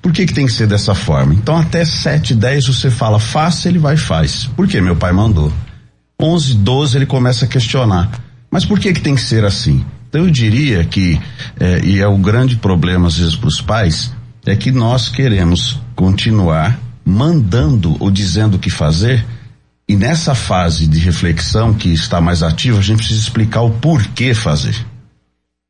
[0.02, 1.32] Por que, que tem que ser dessa forma?
[1.32, 4.46] Então, até 7, 10 você fala, faça, ele vai e faz.
[4.56, 5.52] Por que meu pai mandou?
[6.20, 8.10] 11, 12 ele começa a questionar.
[8.50, 9.84] Mas por que, que tem que ser assim?
[10.08, 11.20] Então, eu diria que,
[11.60, 14.12] é, e é o grande problema às vezes para os pais,
[14.44, 19.24] é que nós queremos continuar mandando ou dizendo o que fazer
[19.88, 24.34] e nessa fase de reflexão que está mais ativa, a gente precisa explicar o porquê
[24.34, 24.74] fazer.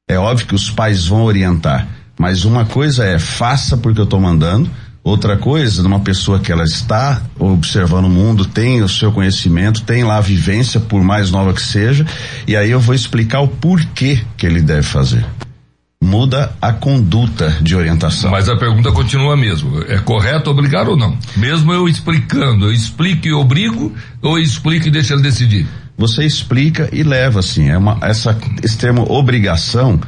[0.09, 1.87] É óbvio que os pais vão orientar,
[2.19, 4.71] mas uma coisa é faça porque eu estou mandando,
[5.05, 10.03] outra coisa, numa pessoa que ela está observando o mundo, tem o seu conhecimento, tem
[10.03, 12.05] lá a vivência, por mais nova que seja,
[12.47, 15.25] e aí eu vou explicar o porquê que ele deve fazer
[16.07, 18.31] muda a conduta de orientação.
[18.31, 19.85] Mas a pergunta continua a mesma.
[19.89, 21.19] É correto obrigar ou não?
[21.37, 25.67] Mesmo eu explicando, eu explico e obrigo ou eu explico e deixo ele decidir?
[25.99, 27.71] Você explica e leva, assim.
[27.71, 29.99] É uma, essa, esse termo obrigação,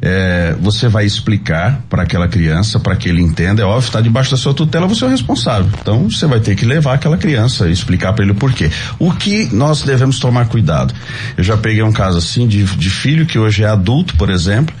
[0.00, 3.62] é, você vai explicar para aquela criança, para que ele entenda.
[3.62, 5.70] É óbvio, está debaixo da sua tutela, você é o responsável.
[5.80, 8.70] Então, você vai ter que levar aquela criança e explicar para ele o porquê.
[8.98, 10.94] O que nós devemos tomar cuidado?
[11.36, 14.74] Eu já peguei um caso assim de, de filho que hoje é adulto, por exemplo,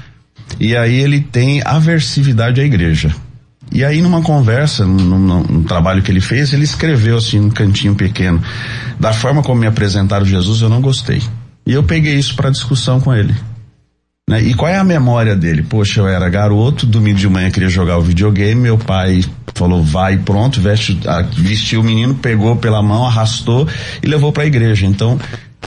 [0.58, 3.14] e aí ele tem aversividade à igreja.
[3.74, 7.96] E aí numa conversa, num, num, trabalho que ele fez, ele escreveu assim num cantinho
[7.96, 8.40] pequeno,
[9.00, 11.20] da forma como me apresentaram Jesus eu não gostei.
[11.66, 13.34] E eu peguei isso para discussão com ele.
[14.30, 14.42] Né?
[14.42, 15.62] E qual é a memória dele?
[15.62, 20.18] Poxa, eu era garoto, domingo de manhã queria jogar o videogame, meu pai falou, vai,
[20.18, 20.98] pronto, veste,
[21.36, 23.68] vestiu o menino, pegou pela mão, arrastou
[24.02, 24.86] e levou para a igreja.
[24.86, 25.18] Então,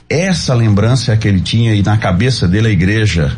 [0.09, 3.37] essa lembrança que ele tinha e na cabeça dele a igreja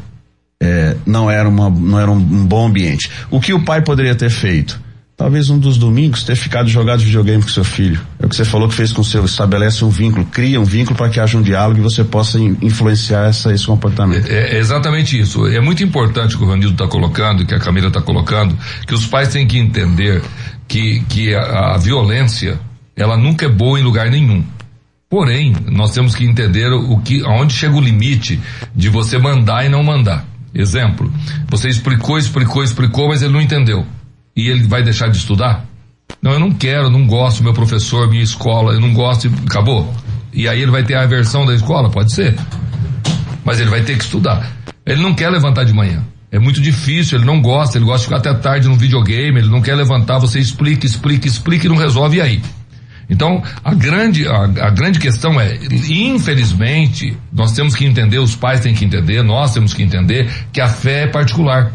[0.62, 3.10] é, não era, uma, não era um, um bom ambiente.
[3.30, 4.80] O que o pai poderia ter feito?
[5.19, 8.00] talvez um dos domingos ter ficado jogado videogame com seu filho.
[8.17, 10.95] É o que você falou que fez com seu, estabelece um vínculo, cria um vínculo
[10.95, 14.32] para que haja um diálogo e você possa influenciar essa, esse comportamento.
[14.32, 15.45] É, é, exatamente isso.
[15.45, 19.06] É muito importante que o Ronildo está colocando, que a Camila está colocando, que os
[19.08, 20.22] pais têm que entender
[20.69, 22.58] que, que a, a violência,
[22.95, 24.41] ela nunca é boa em lugar nenhum.
[25.10, 28.39] Porém, nós temos que entender o que, aonde chega o limite
[28.74, 30.26] de você mandar e não mandar.
[30.54, 31.12] Exemplo,
[31.48, 33.86] você explicou, explicou, explicou, mas ele não entendeu
[34.36, 35.66] e ele vai deixar de estudar?
[36.22, 39.94] Não, eu não quero, não gosto, meu professor, minha escola, eu não gosto e acabou.
[40.34, 41.90] E aí ele vai ter a aversão da escola?
[41.90, 42.36] Pode ser.
[43.44, 44.52] Mas ele vai ter que estudar.
[44.86, 46.04] Ele não quer levantar de manhã.
[46.32, 49.50] É muito difícil, ele não gosta, ele gosta de ficar até tarde no videogame, ele
[49.50, 52.42] não quer levantar, você explica, explica, explica e não resolve e aí.
[53.10, 55.58] Então, a grande, a, a, grande questão é,
[55.89, 60.62] infelizmente, nós temos que entender, os pais têm que entender, nós temos que entender que
[60.62, 61.72] a fé é particular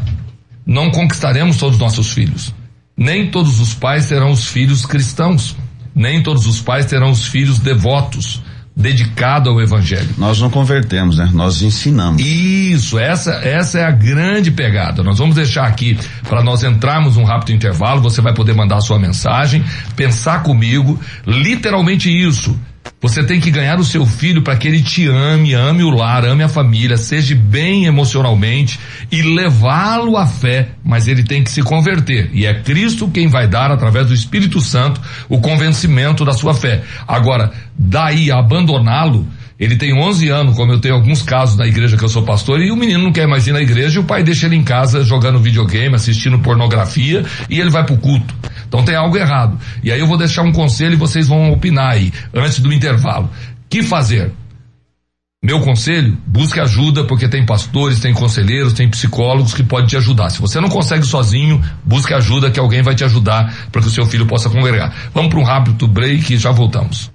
[0.65, 2.53] não conquistaremos todos os nossos filhos.
[2.97, 5.55] Nem todos os pais terão os filhos cristãos.
[5.93, 8.41] Nem todos os pais terão os filhos devotos,
[8.75, 10.09] dedicados ao evangelho.
[10.17, 11.29] Nós não convertemos, né?
[11.33, 12.21] Nós ensinamos.
[12.21, 15.01] Isso, essa, essa é a grande pegada.
[15.01, 18.81] Nós vamos deixar aqui para nós entrarmos um rápido intervalo, você vai poder mandar a
[18.81, 19.63] sua mensagem,
[19.95, 22.59] pensar comigo, literalmente isso
[23.01, 26.25] você tem que ganhar o seu filho para que ele te ame, ame o lar,
[26.25, 28.79] ame a família, seja bem emocionalmente
[29.11, 32.29] e levá-lo à fé, mas ele tem que se converter.
[32.33, 36.83] E é Cristo quem vai dar, através do Espírito Santo, o convencimento da sua fé.
[37.07, 39.27] Agora, daí abandoná-lo,
[39.59, 42.59] ele tem 11 anos, como eu tenho alguns casos na igreja que eu sou pastor,
[42.59, 44.63] e o menino não quer mais ir na igreja e o pai deixa ele em
[44.63, 48.35] casa jogando videogame, assistindo pornografia e ele vai pro culto.
[48.67, 49.57] Então tem algo errado.
[49.83, 53.29] E aí eu vou deixar um conselho e vocês vão opinar aí, antes do intervalo.
[53.69, 54.31] Que fazer?
[55.43, 60.31] Meu conselho, busque ajuda, porque tem pastores, tem conselheiros, tem psicólogos que podem te ajudar.
[60.31, 63.91] Se você não consegue sozinho, busque ajuda que alguém vai te ajudar para que o
[63.91, 64.91] seu filho possa congregar.
[65.13, 67.14] Vamos para um rápido break e já voltamos.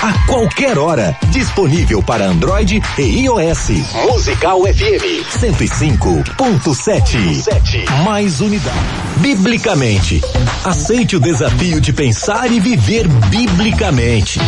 [0.00, 3.70] A qualquer hora, disponível para Android e iOS.
[4.06, 8.04] Musical FM 105.7.
[8.04, 8.78] Mais unidade.
[9.16, 10.22] Biblicamente.
[10.64, 14.38] Aceite o desafio de pensar e viver biblicamente.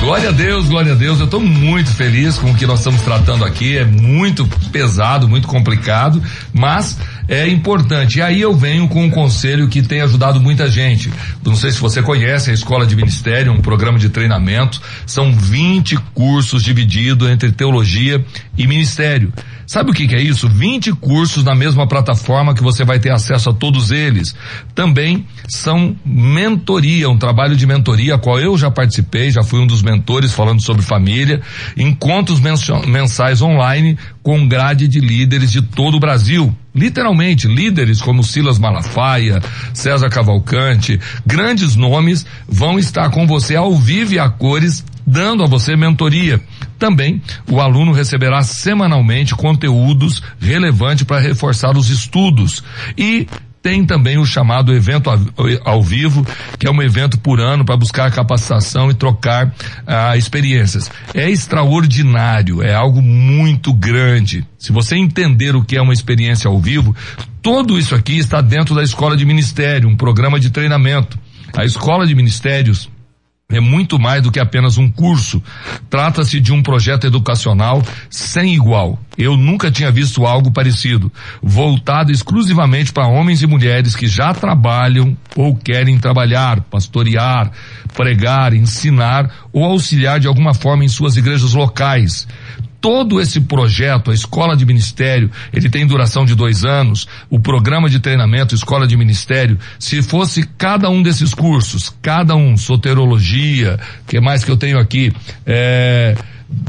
[0.00, 1.18] Glória a Deus, glória a Deus.
[1.18, 3.76] Eu estou muito feliz com o que nós estamos tratando aqui.
[3.76, 6.96] É muito pesado, muito complicado, mas
[7.28, 8.18] é importante.
[8.18, 11.12] E aí eu venho com um conselho que tem ajudado muita gente.
[11.44, 14.80] Não sei se você conhece a Escola de Ministério, um programa de treinamento.
[15.06, 18.24] São 20 cursos divididos entre teologia
[18.56, 19.32] e ministério.
[19.68, 20.48] Sabe o que, que, é isso?
[20.48, 24.34] 20 cursos na mesma plataforma que você vai ter acesso a todos eles.
[24.74, 29.66] Também são mentoria, um trabalho de mentoria, a qual eu já participei, já fui um
[29.66, 31.42] dos mentores falando sobre família.
[31.76, 36.56] Encontros mensais online com grade de líderes de todo o Brasil.
[36.74, 44.14] Literalmente, líderes como Silas Malafaia, César Cavalcante, grandes nomes vão estar com você ao vivo
[44.14, 46.40] e a cores dando a você mentoria.
[46.78, 52.62] Também o aluno receberá semanalmente conteúdos relevantes para reforçar os estudos
[52.96, 53.26] e
[53.62, 55.10] tem também o chamado evento
[55.64, 56.26] ao vivo,
[56.58, 59.52] que é um evento por ano para buscar capacitação e trocar
[59.86, 60.90] ah, experiências.
[61.14, 64.46] É extraordinário, é algo muito grande.
[64.58, 66.94] Se você entender o que é uma experiência ao vivo,
[67.42, 71.18] tudo isso aqui está dentro da escola de ministério, um programa de treinamento.
[71.56, 72.88] A escola de ministérios
[73.50, 75.42] é muito mais do que apenas um curso.
[75.88, 78.98] Trata-se de um projeto educacional sem igual.
[79.16, 81.10] Eu nunca tinha visto algo parecido,
[81.42, 87.50] voltado exclusivamente para homens e mulheres que já trabalham ou querem trabalhar, pastorear,
[87.94, 92.28] pregar, ensinar ou auxiliar de alguma forma em suas igrejas locais
[92.80, 97.88] todo esse projeto, a escola de ministério, ele tem duração de dois anos, o programa
[97.88, 104.20] de treinamento, escola de ministério, se fosse cada um desses cursos, cada um, soterologia, que
[104.20, 105.12] mais que eu tenho aqui,
[105.44, 106.16] é,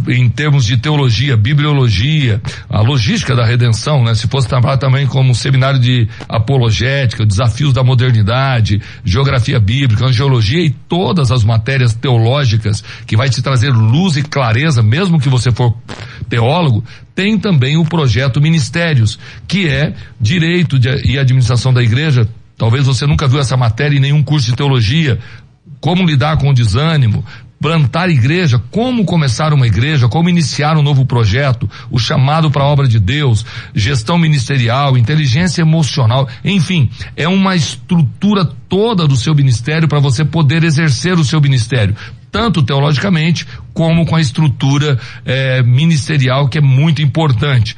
[0.07, 4.13] em termos de teologia, bibliologia, a logística da redenção, né?
[4.13, 10.69] Se fosse trabalhar também como seminário de apologética, desafios da modernidade, geografia bíblica, angiologia e
[10.69, 15.73] todas as matérias teológicas que vai te trazer luz e clareza, mesmo que você for
[16.27, 16.83] teólogo,
[17.15, 19.17] tem também o projeto Ministérios,
[19.47, 22.27] que é direito de, e administração da igreja.
[22.57, 25.19] Talvez você nunca viu essa matéria em nenhum curso de teologia.
[25.79, 27.23] Como lidar com o desânimo,
[27.61, 32.67] plantar igreja, como começar uma igreja, como iniciar um novo projeto, o chamado para a
[32.67, 33.45] obra de Deus,
[33.75, 40.63] gestão ministerial, inteligência emocional, enfim, é uma estrutura toda do seu ministério para você poder
[40.63, 41.95] exercer o seu ministério,
[42.31, 47.75] tanto teologicamente como com a estrutura eh, ministerial que é muito importante.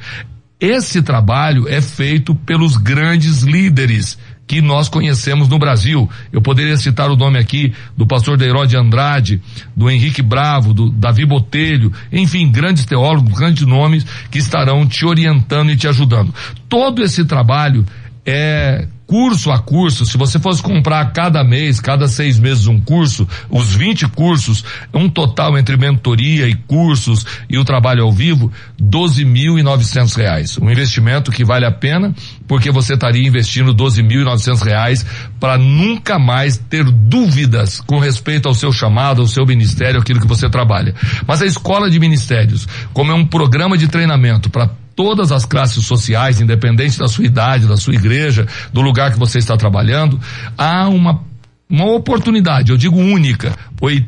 [0.60, 4.16] Esse trabalho é feito pelos grandes líderes
[4.52, 6.10] que nós conhecemos no Brasil.
[6.30, 9.40] Eu poderia citar o nome aqui do pastor Deiró de Andrade,
[9.74, 15.70] do Henrique Bravo, do Davi Botelho, enfim, grandes teólogos, grandes nomes que estarão te orientando
[15.70, 16.34] e te ajudando.
[16.68, 17.86] Todo esse trabalho
[18.26, 23.28] é curso a curso, se você fosse comprar cada mês, cada seis meses um curso,
[23.50, 29.24] os 20 cursos, um total entre mentoria e cursos e o trabalho ao vivo, doze
[29.24, 30.58] mil e novecentos reais.
[30.58, 32.14] Um investimento que vale a pena,
[32.46, 35.04] porque você estaria investindo doze mil e novecentos reais
[35.38, 40.26] para nunca mais ter dúvidas com respeito ao seu chamado, ao seu ministério, aquilo que
[40.26, 40.94] você trabalha.
[41.26, 45.84] Mas a escola de ministérios, como é um programa de treinamento para todas as classes
[45.84, 50.20] sociais, independente da sua idade, da sua igreja, do lugar que você está trabalhando,
[50.56, 51.32] há uma
[51.72, 54.04] uma oportunidade, eu digo única, R$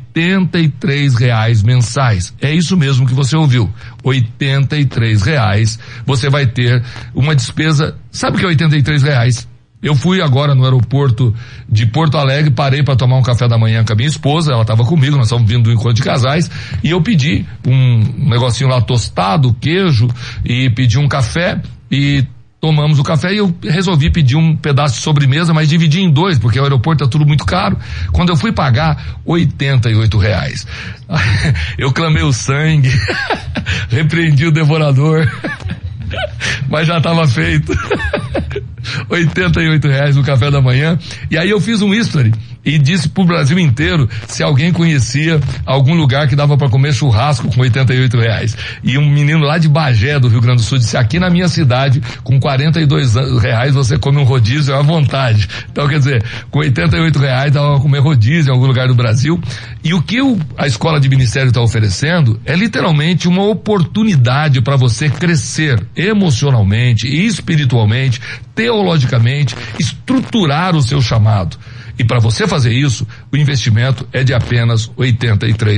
[1.19, 2.31] reais mensais.
[2.39, 3.73] É isso mesmo que você ouviu.
[4.05, 4.23] R$
[5.25, 5.79] reais.
[6.05, 6.83] Você vai ter
[7.15, 7.95] uma despesa.
[8.11, 9.47] Sabe o que é R$ reais?
[9.81, 11.33] Eu fui agora no aeroporto
[11.69, 14.63] de Porto Alegre, parei para tomar um café da manhã com a minha esposa, ela
[14.63, 16.49] estava comigo, nós estávamos vindo do encontro de casais,
[16.83, 20.07] e eu pedi um negocinho lá tostado, queijo,
[20.43, 21.61] e pedi um café,
[21.91, 22.25] e
[22.65, 26.39] tomamos o café e eu resolvi pedir um pedaço de sobremesa, mas dividi em dois,
[26.39, 27.77] porque o aeroporto é tudo muito caro.
[28.11, 30.65] Quando eu fui pagar, oitenta reais.
[31.77, 32.91] Eu clamei o sangue,
[33.89, 35.29] repreendi o devorador,
[36.67, 37.71] mas já estava feito.
[39.09, 40.97] 88 reais no café da manhã.
[41.29, 42.33] E aí eu fiz um history
[42.65, 47.47] e disse pro Brasil inteiro se alguém conhecia algum lugar que dava para comer churrasco
[47.53, 48.57] com 88 reais.
[48.83, 51.47] E um menino lá de Bagé, do Rio Grande do Sul, disse aqui na minha
[51.47, 55.47] cidade, com 42 reais você come um rodízio à vontade.
[55.71, 59.39] Então quer dizer, com 88 reais dava para comer rodízio em algum lugar do Brasil.
[59.83, 64.75] E o que o, a escola de ministério está oferecendo é literalmente uma oportunidade para
[64.75, 68.21] você crescer emocionalmente espiritualmente,
[68.53, 71.57] teologicamente, estruturar o seu chamado.
[71.97, 75.15] E para você fazer isso, o investimento é de apenas R$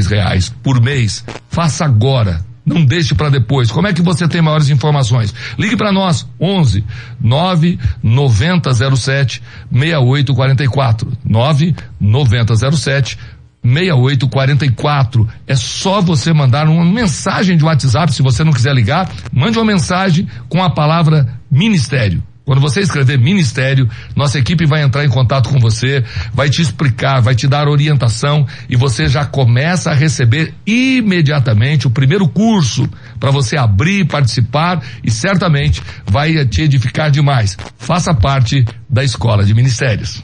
[0.10, 1.24] reais por mês.
[1.50, 2.46] Faça agora.
[2.66, 3.72] Não deixe para depois.
[3.72, 5.34] Como é que você tem maiores informações?
[5.58, 6.84] Ligue para nós 11
[7.22, 9.42] 9 9007
[9.72, 13.18] 6844 9 9007
[13.64, 15.28] 6844.
[15.48, 19.66] É só você mandar uma mensagem de WhatsApp, se você não quiser ligar, mande uma
[19.66, 22.22] mensagem com a palavra ministério.
[22.48, 26.02] Quando você escrever ministério, nossa equipe vai entrar em contato com você,
[26.34, 31.90] vai te explicar, vai te dar orientação e você já começa a receber imediatamente o
[31.90, 32.90] primeiro curso
[33.20, 37.58] para você abrir, participar e certamente vai te edificar demais.
[37.78, 40.24] Faça parte da escola de ministérios.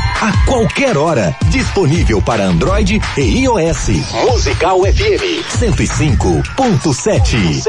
[0.21, 3.87] A qualquer hora, disponível para Android e iOS.
[4.29, 7.63] Musical FM 105.7.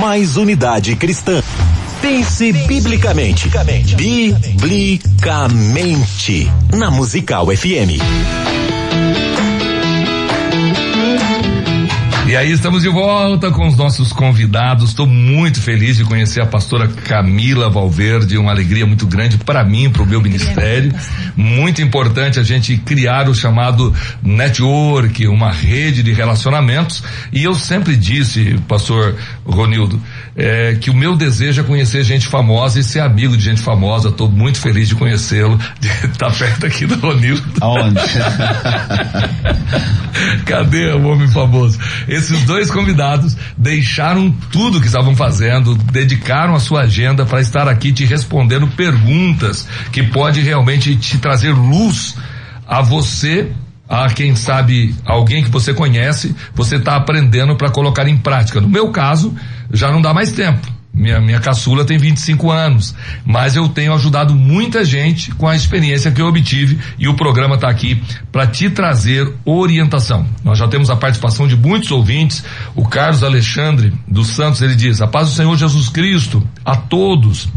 [0.00, 1.42] Mais unidade cristã.
[2.00, 3.50] Pense biblicamente.
[3.96, 6.48] Biblicamente.
[6.72, 7.98] Na Musical FM.
[12.28, 14.90] E aí estamos de volta com os nossos convidados.
[14.90, 19.88] Estou muito feliz de conhecer a pastora Camila Valverde, uma alegria muito grande para mim,
[19.88, 20.92] para o meu ministério.
[21.34, 27.02] Muito importante a gente criar o chamado network, uma rede de relacionamentos.
[27.32, 29.16] E eu sempre disse, pastor
[29.46, 29.98] Ronildo,
[30.36, 34.10] é, que o meu desejo é conhecer gente famosa e ser amigo de gente famosa.
[34.10, 37.42] Estou muito feliz de conhecê-lo, de estar perto aqui do Ronildo.
[37.62, 38.00] Aonde?
[40.44, 41.78] Cadê o homem famoso?
[42.18, 47.92] Esses dois convidados deixaram tudo que estavam fazendo, dedicaram a sua agenda para estar aqui
[47.92, 52.16] te respondendo perguntas que pode realmente te trazer luz
[52.66, 53.52] a você
[53.88, 58.60] a quem sabe alguém que você conhece, você está aprendendo para colocar em prática.
[58.60, 59.34] No meu caso,
[59.72, 60.77] já não dá mais tempo.
[60.98, 62.92] Minha, minha caçula tem 25 anos,
[63.24, 67.54] mas eu tenho ajudado muita gente com a experiência que eu obtive e o programa
[67.54, 70.26] está aqui para te trazer orientação.
[70.42, 72.42] Nós já temos a participação de muitos ouvintes.
[72.74, 77.48] O Carlos Alexandre dos Santos ele diz: A paz do Senhor Jesus Cristo a todos.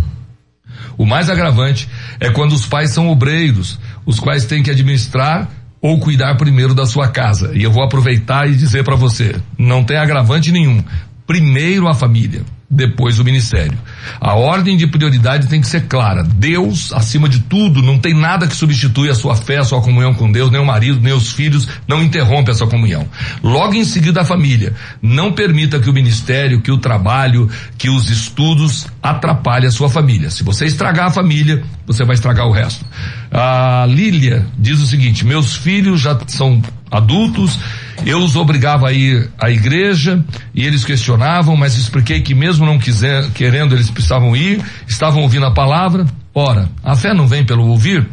[0.96, 1.90] O mais agravante
[2.20, 5.50] é quando os pais são obreiros, os quais têm que administrar
[5.82, 7.54] ou cuidar primeiro da sua casa.
[7.56, 10.84] E eu vou aproveitar e dizer para você, não tem agravante nenhum.
[11.26, 13.78] Primeiro a família depois o ministério.
[14.20, 16.24] A ordem de prioridade tem que ser clara.
[16.24, 20.14] Deus, acima de tudo, não tem nada que substitui a sua fé, a sua comunhão
[20.14, 23.06] com Deus, nem o marido, nem os filhos, não interrompe essa comunhão.
[23.44, 24.74] Logo em seguida a família.
[25.02, 30.30] Não permita que o ministério, que o trabalho, que os estudos atrapalhem a sua família.
[30.30, 32.86] Se você estragar a família, você vai estragar o resto.
[33.30, 37.60] A Lília diz o seguinte: meus filhos já são adultos,
[38.06, 40.24] eu os obrigava a ir à igreja
[40.54, 45.46] e eles questionavam, mas expliquei que mesmo não quiser, querendo, eles precisavam ir, estavam ouvindo
[45.46, 46.06] a palavra.
[46.34, 48.08] Ora, a fé não vem pelo ouvir?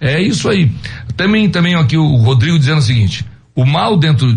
[0.00, 0.70] É isso aí.
[1.16, 3.24] Também, também aqui o Rodrigo dizendo o seguinte:
[3.54, 4.36] o mal dentro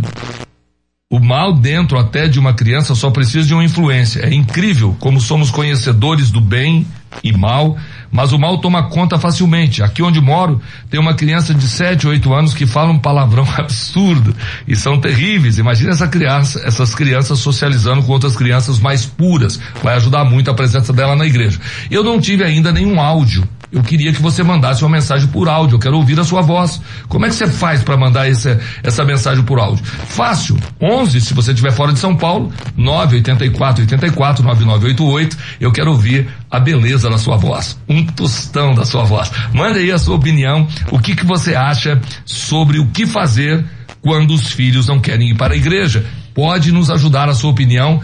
[1.11, 4.21] o mal dentro até de uma criança só precisa de uma influência.
[4.21, 6.87] É incrível como somos conhecedores do bem
[7.23, 7.77] e mal,
[8.11, 9.83] mas o mal toma conta facilmente.
[9.83, 14.35] Aqui onde moro, tem uma criança de 7, 8 anos que fala um palavrão absurdo
[14.67, 15.57] e são terríveis.
[15.57, 19.59] Imagina essa criança, essas crianças socializando com outras crianças mais puras.
[19.83, 21.59] Vai ajudar muito a presença dela na igreja.
[21.89, 25.75] Eu não tive ainda nenhum áudio eu queria que você mandasse uma mensagem por áudio.
[25.75, 26.81] Eu quero ouvir a sua voz.
[27.07, 29.83] Como é que você faz para mandar essa, essa mensagem por áudio?
[29.85, 30.57] Fácil.
[30.81, 35.37] 11, se você estiver fora de São Paulo, 984 84 9988.
[35.61, 39.31] Eu quero ouvir a beleza da sua voz, um tostão da sua voz.
[39.53, 40.67] Manda aí a sua opinião.
[40.91, 43.63] O que que você acha sobre o que fazer
[44.01, 46.05] quando os filhos não querem ir para a igreja?
[46.33, 48.01] Pode nos ajudar a sua opinião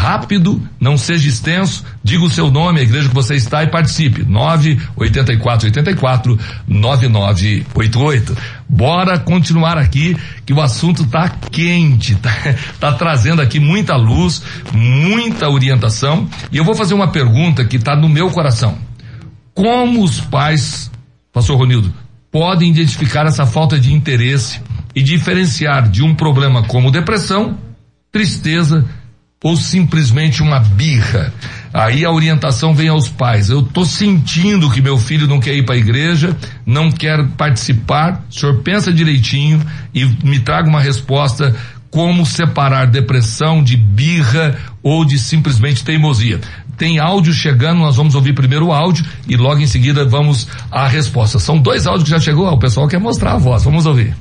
[0.00, 4.24] rápido, não seja extenso, diga o seu nome, a igreja que você está e participe.
[4.24, 8.34] 98484 9988.
[8.66, 12.32] Bora continuar aqui que o assunto tá quente, tá,
[12.80, 14.42] tá trazendo aqui muita luz,
[14.72, 18.78] muita orientação, e eu vou fazer uma pergunta que está no meu coração.
[19.52, 20.90] Como os pais,
[21.30, 21.92] pastor Ronildo,
[22.32, 24.62] podem identificar essa falta de interesse
[24.94, 27.58] e diferenciar de um problema como depressão,
[28.10, 28.86] tristeza,
[29.42, 31.32] ou simplesmente uma birra.
[31.72, 33.48] Aí a orientação vem aos pais.
[33.48, 36.36] Eu tô sentindo que meu filho não quer ir para a igreja,
[36.66, 38.22] não quer participar.
[38.28, 39.64] O senhor pensa direitinho
[39.94, 41.56] e me traga uma resposta
[41.90, 46.40] como separar depressão de birra ou de simplesmente teimosia.
[46.76, 50.86] Tem áudio chegando, nós vamos ouvir primeiro o áudio e logo em seguida vamos à
[50.86, 51.38] resposta.
[51.38, 53.64] São dois áudios que já chegou, o pessoal quer mostrar a voz.
[53.64, 54.14] Vamos ouvir.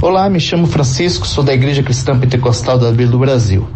[0.00, 3.66] Olá, me chamo Francisco, sou da Igreja Cristã Pentecostal da Bíblia do Brasil.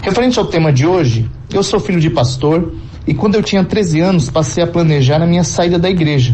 [0.00, 3.98] Referente ao tema de hoje, eu sou filho de pastor e quando eu tinha 13
[3.98, 6.32] anos passei a planejar a minha saída da igreja,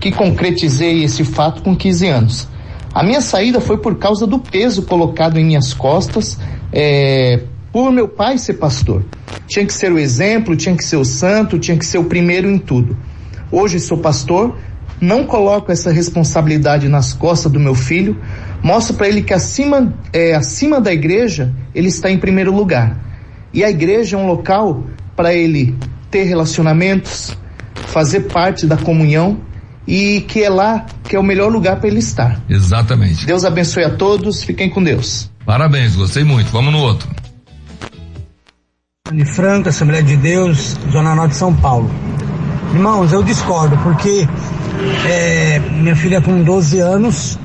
[0.00, 2.48] que concretizei esse fato com 15 anos.
[2.94, 6.38] A minha saída foi por causa do peso colocado em minhas costas
[6.72, 9.04] é, por meu pai ser pastor.
[9.46, 12.50] Tinha que ser o exemplo, tinha que ser o santo, tinha que ser o primeiro
[12.50, 12.96] em tudo.
[13.50, 14.56] Hoje sou pastor,
[15.02, 18.16] não coloco essa responsabilidade nas costas do meu filho,
[18.62, 22.96] mostro para ele que acima, é, acima da igreja ele está em primeiro lugar.
[23.52, 24.84] E a igreja é um local
[25.16, 25.76] para ele
[26.08, 27.36] ter relacionamentos,
[27.74, 29.40] fazer parte da comunhão
[29.88, 32.40] e que é lá que é o melhor lugar para ele estar.
[32.48, 33.26] Exatamente.
[33.26, 35.28] Deus abençoe a todos, fiquem com Deus.
[35.44, 36.52] Parabéns, gostei muito.
[36.52, 37.08] Vamos no outro.
[39.08, 41.90] Anne Franco, Assembleia de Deus, Zona Norte de São Paulo.
[42.72, 44.26] Irmãos, eu discordo, porque
[45.08, 47.38] é, minha filha com 12 anos,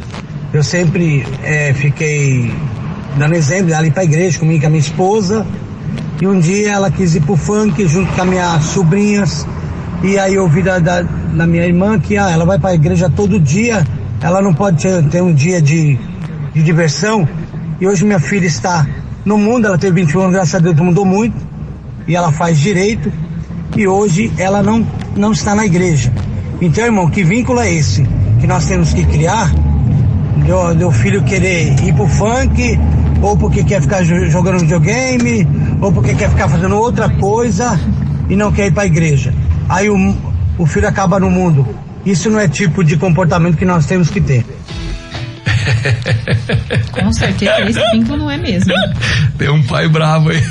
[0.53, 2.51] eu sempre é, fiquei
[3.17, 5.45] dando exemplo dela ir pra igreja comigo com a minha esposa.
[6.21, 9.47] E um dia ela quis ir pro funk junto com as minhas sobrinhas.
[10.03, 13.09] E aí eu ouvi da, da, da minha irmã que ah, ela vai pra igreja
[13.09, 13.85] todo dia,
[14.21, 15.97] ela não pode ter, ter um dia de,
[16.53, 17.27] de diversão.
[17.79, 18.85] E hoje minha filha está
[19.25, 21.35] no mundo, ela teve 21 anos, graças a Deus mudou muito.
[22.07, 23.11] E ela faz direito.
[23.75, 26.11] E hoje ela não não está na igreja.
[26.59, 28.03] Então, irmão, que vínculo é esse
[28.39, 29.51] que nós temos que criar?
[30.37, 32.79] Meu, meu filho querer ir pro funk,
[33.21, 35.47] ou porque quer ficar jogando videogame,
[35.79, 37.79] ou porque quer ficar fazendo outra coisa
[38.29, 39.33] e não quer ir para a igreja.
[39.69, 40.15] Aí o,
[40.57, 41.67] o filho acaba no mundo.
[42.03, 44.45] Isso não é tipo de comportamento que nós temos que ter.
[46.91, 48.73] Com certeza esse vínculo não é mesmo.
[49.37, 50.41] Tem um pai bravo aí.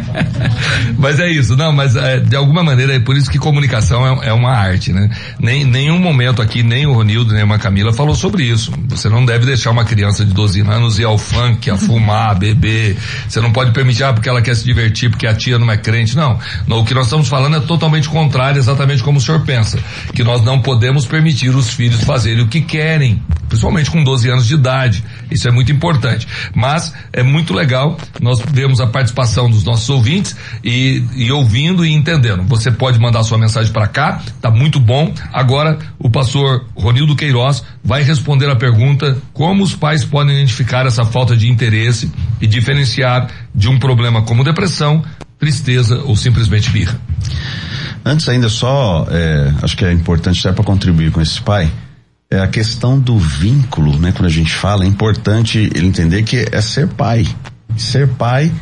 [0.98, 4.28] mas é isso, não, mas é, de alguma maneira é por isso que comunicação é,
[4.28, 5.08] é, uma arte, né?
[5.38, 8.72] Nem, nenhum momento aqui, nem o Ronildo, nem a Camila falou sobre isso.
[8.88, 12.34] Você não deve deixar uma criança de 12 anos ir ao funk, a fumar, a
[12.34, 12.96] beber.
[13.28, 15.76] Você não pode permitir, ah, porque ela quer se divertir, porque a tia não é
[15.76, 16.16] crente.
[16.16, 16.38] Não.
[16.66, 19.78] não o que nós estamos falando é totalmente contrário, exatamente como o senhor pensa.
[20.14, 24.46] Que nós não podemos permitir os filhos fazerem o que querem, principalmente com 12 anos
[24.46, 25.04] de idade.
[25.30, 26.26] Isso é muito importante.
[26.54, 31.92] Mas é muito legal nós vemos a participação dos nossos ouvintes e, e ouvindo e
[31.92, 32.42] entendendo.
[32.44, 35.12] Você pode mandar sua mensagem para cá, tá muito bom.
[35.32, 41.04] Agora o pastor Ronildo Queiroz vai responder a pergunta como os pais podem identificar essa
[41.04, 45.04] falta de interesse e diferenciar de um problema como depressão,
[45.38, 47.00] tristeza ou simplesmente birra.
[48.04, 51.70] Antes ainda só, é, acho que é importante até para contribuir com esse pai,
[52.30, 54.12] é a questão do vínculo, né?
[54.12, 57.26] Quando a gente fala, é importante entender que é ser pai.
[57.76, 58.52] Ser pai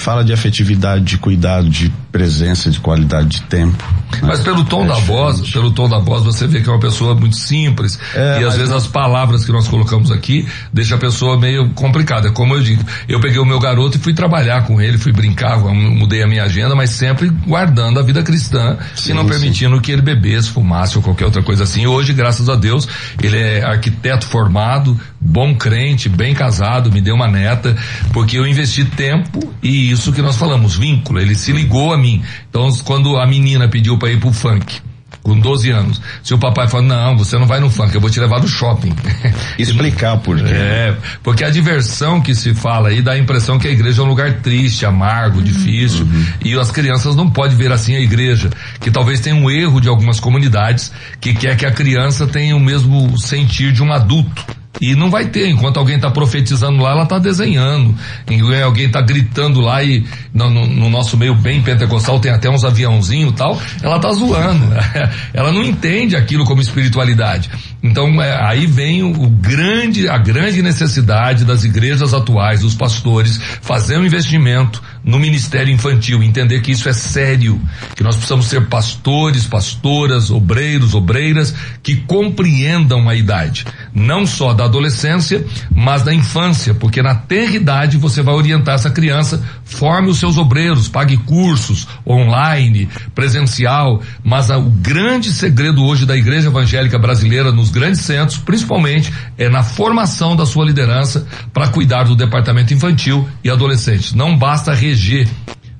[0.00, 3.84] fala de afetividade, de cuidado, de presença, de qualidade de tempo.
[4.14, 4.20] Né?
[4.22, 5.18] Mas pelo tom é da diferente.
[5.18, 7.98] voz, pelo tom da voz, você vê que é uma pessoa muito simples.
[8.14, 12.30] É, e às vezes as palavras que nós colocamos aqui deixa a pessoa meio complicada.
[12.32, 15.58] Como eu digo, eu peguei o meu garoto e fui trabalhar com ele, fui brincar,
[15.58, 19.82] mudei a minha agenda, mas sempre guardando a vida cristã sim, e não permitindo sim.
[19.82, 21.86] que ele bebesse, fumasse ou qualquer outra coisa assim.
[21.86, 22.88] Hoje, graças a Deus,
[23.22, 27.76] ele é arquiteto formado, bom crente, bem casado, me deu uma neta,
[28.12, 31.20] porque eu investi tempo e isso que nós falamos, vínculo.
[31.20, 32.22] Ele se ligou a mim.
[32.48, 34.80] Então, quando a menina pediu para ir pro funk,
[35.22, 36.00] com 12 anos.
[36.22, 38.48] Se o papai fala, não, você não vai no funk, eu vou te levar no
[38.48, 38.94] shopping.
[39.58, 40.52] Explicar por quê.
[40.52, 44.04] É, porque a diversão que se fala aí dá a impressão que a igreja é
[44.04, 45.44] um lugar triste, amargo, uhum.
[45.44, 46.26] difícil, uhum.
[46.44, 48.50] e as crianças não podem ver assim a igreja,
[48.80, 50.90] que talvez tenha um erro de algumas comunidades
[51.20, 54.59] que quer que a criança tenha o mesmo sentir de um adulto.
[54.78, 57.94] E não vai ter, enquanto alguém está profetizando lá, ela está desenhando.
[58.30, 62.48] Enquanto alguém está gritando lá e no, no, no, nosso meio bem pentecostal tem até
[62.48, 64.66] uns aviãozinhos e tal, ela está zoando.
[65.34, 67.50] ela não entende aquilo como espiritualidade.
[67.82, 73.38] Então é, aí vem o, o, grande, a grande necessidade das igrejas atuais, dos pastores,
[73.60, 77.60] fazer um investimento no ministério infantil, entender que isso é sério,
[77.94, 84.64] que nós precisamos ser pastores, pastoras, obreiros, obreiras que compreendam a idade, não só da
[84.64, 85.44] adolescência,
[85.74, 90.88] mas da infância, porque na tenridade você vai orientar essa criança, forme os seus obreiros,
[90.88, 97.70] pague cursos online, presencial, mas a, o grande segredo hoje da igreja evangélica brasileira nos
[97.70, 103.50] grandes centros, principalmente, é na formação da sua liderança para cuidar do departamento infantil e
[103.50, 104.16] adolescente.
[104.16, 104.74] Não basta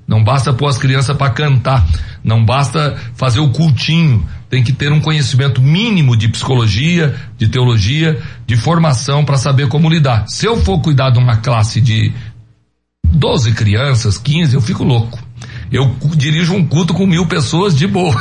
[0.07, 1.87] não basta pôr as crianças para cantar,
[2.23, 8.21] não basta fazer o cultinho, tem que ter um conhecimento mínimo de psicologia, de teologia,
[8.47, 10.27] de formação para saber como lidar.
[10.27, 12.13] Se eu for cuidar de uma classe de
[13.05, 15.19] 12 crianças, 15, eu fico louco.
[15.71, 18.15] Eu dirijo um culto com mil pessoas de boa.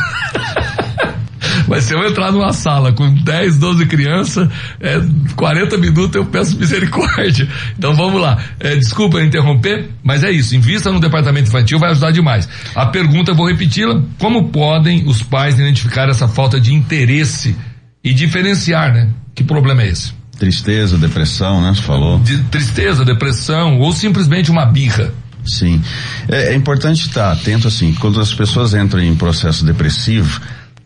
[1.67, 5.01] Mas se eu entrar numa sala com 10, 12 crianças, é,
[5.35, 7.47] 40 minutos eu peço misericórdia.
[7.77, 8.37] Então vamos lá.
[8.59, 10.55] É, desculpa interromper, mas é isso.
[10.55, 12.47] Invista no departamento infantil, vai ajudar demais.
[12.75, 14.01] A pergunta, vou repeti-la.
[14.17, 17.55] Como podem os pais identificar essa falta de interesse
[18.03, 19.09] e diferenciar, né?
[19.35, 20.13] Que problema é esse?
[20.37, 21.73] Tristeza, depressão, né?
[21.73, 22.19] Você falou.
[22.19, 25.13] De tristeza, depressão ou simplesmente uma birra.
[25.45, 25.81] Sim.
[26.27, 30.39] É, é importante estar atento assim, quando as pessoas entram em processo depressivo,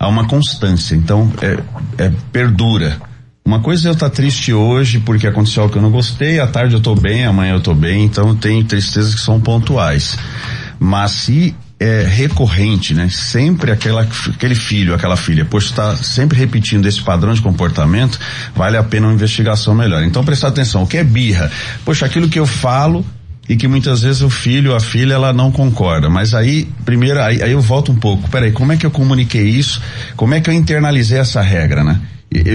[0.04, 1.60] há uma constância, então é,
[1.98, 2.98] é perdura.
[3.46, 6.40] Uma coisa é eu estar tá triste hoje porque aconteceu algo que eu não gostei,
[6.40, 10.18] à tarde eu estou bem, amanhã eu estou bem, então tem tristezas que são pontuais.
[10.80, 13.10] Mas se é recorrente, né?
[13.10, 18.18] Sempre aquela, aquele filho, aquela filha, pois está sempre repetindo esse padrão de comportamento,
[18.56, 20.04] vale a pena uma investigação melhor.
[20.04, 21.52] Então prestar atenção, o que é birra?
[21.84, 23.06] Poxa, aquilo que eu falo
[23.48, 26.10] e que muitas vezes o filho, a filha, ela não concorda.
[26.10, 28.30] Mas aí, primeiro, aí, aí eu volto um pouco.
[28.30, 29.82] Peraí, como é que eu comuniquei isso?
[30.16, 32.00] Como é que eu internalizei essa regra, né?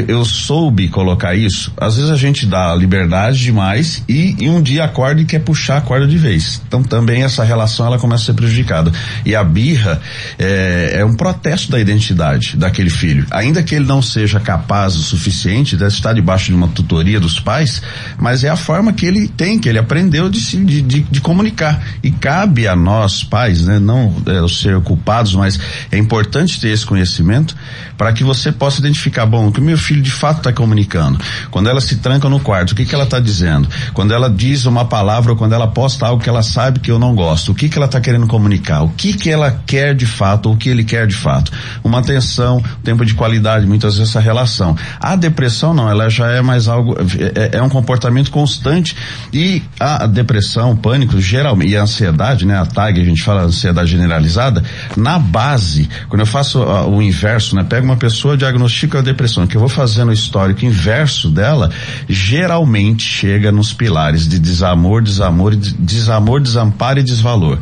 [0.08, 1.72] Eu, soube colocar isso.
[1.76, 5.76] Às vezes a gente dá liberdade demais e, e, um dia acorda e quer puxar
[5.76, 6.60] a corda de vez.
[6.66, 8.92] Então também essa relação ela começa a ser prejudicada.
[9.24, 10.00] E a birra
[10.38, 13.26] é, é um protesto da identidade daquele filho.
[13.30, 17.38] Ainda que ele não seja capaz o suficiente de estar debaixo de uma tutoria dos
[17.38, 17.80] pais,
[18.18, 21.20] mas é a forma que ele tem, que ele aprendeu de, se, de, de, de
[21.20, 21.80] comunicar.
[22.02, 25.58] E cabe a nós, pais, né, não é, ser culpados, mas
[25.92, 27.54] é importante ter esse conhecimento
[27.96, 31.20] para que você possa identificar, bom, o que meu filho de fato está comunicando.
[31.50, 33.68] Quando ela se tranca no quarto, o que que ela está dizendo?
[33.92, 36.98] Quando ela diz uma palavra ou quando ela posta algo que ela sabe que eu
[36.98, 38.82] não gosto, o que que ela está querendo comunicar?
[38.82, 41.52] O que que ela quer de fato ou o que ele quer de fato?
[41.84, 44.74] Uma atenção, tempo de qualidade, muitas vezes essa relação.
[44.98, 46.96] A depressão não, ela já é mais algo,
[47.34, 48.96] é, é um comportamento constante
[49.32, 52.58] e a depressão, pânico, geralmente, e a ansiedade, né?
[52.58, 54.62] A TAG, a gente fala ansiedade generalizada,
[54.96, 57.64] na base, quando eu faço uh, o inverso, né?
[57.68, 61.70] Pega uma pessoa, diagnostica a depressão, que eu vou fazendo o histórico inverso dela,
[62.08, 67.58] geralmente chega nos pilares de desamor, desamor, desamor, desamparo e desvalor.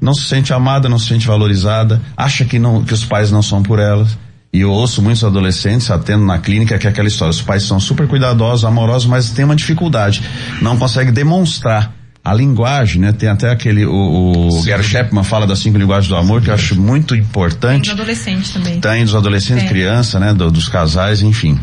[0.00, 3.40] Não se sente amada, não se sente valorizada, acha que não, que os pais não
[3.40, 4.18] são por elas.
[4.52, 7.78] E eu ouço muitos adolescentes atendo na clínica que é aquela história, os pais são
[7.78, 10.22] super cuidadosos, amorosos, mas tem uma dificuldade,
[10.60, 11.92] não consegue demonstrar
[12.24, 13.12] a linguagem, né?
[13.12, 16.54] Tem até aquele, o, o Gary Chapman fala das cinco linguagens do amor, que eu
[16.54, 17.84] acho muito importante.
[17.86, 18.80] Tem dos adolescentes também.
[18.80, 19.68] Tem dos adolescentes, é.
[19.68, 20.34] criança, né?
[20.34, 21.58] Do, dos casais, enfim.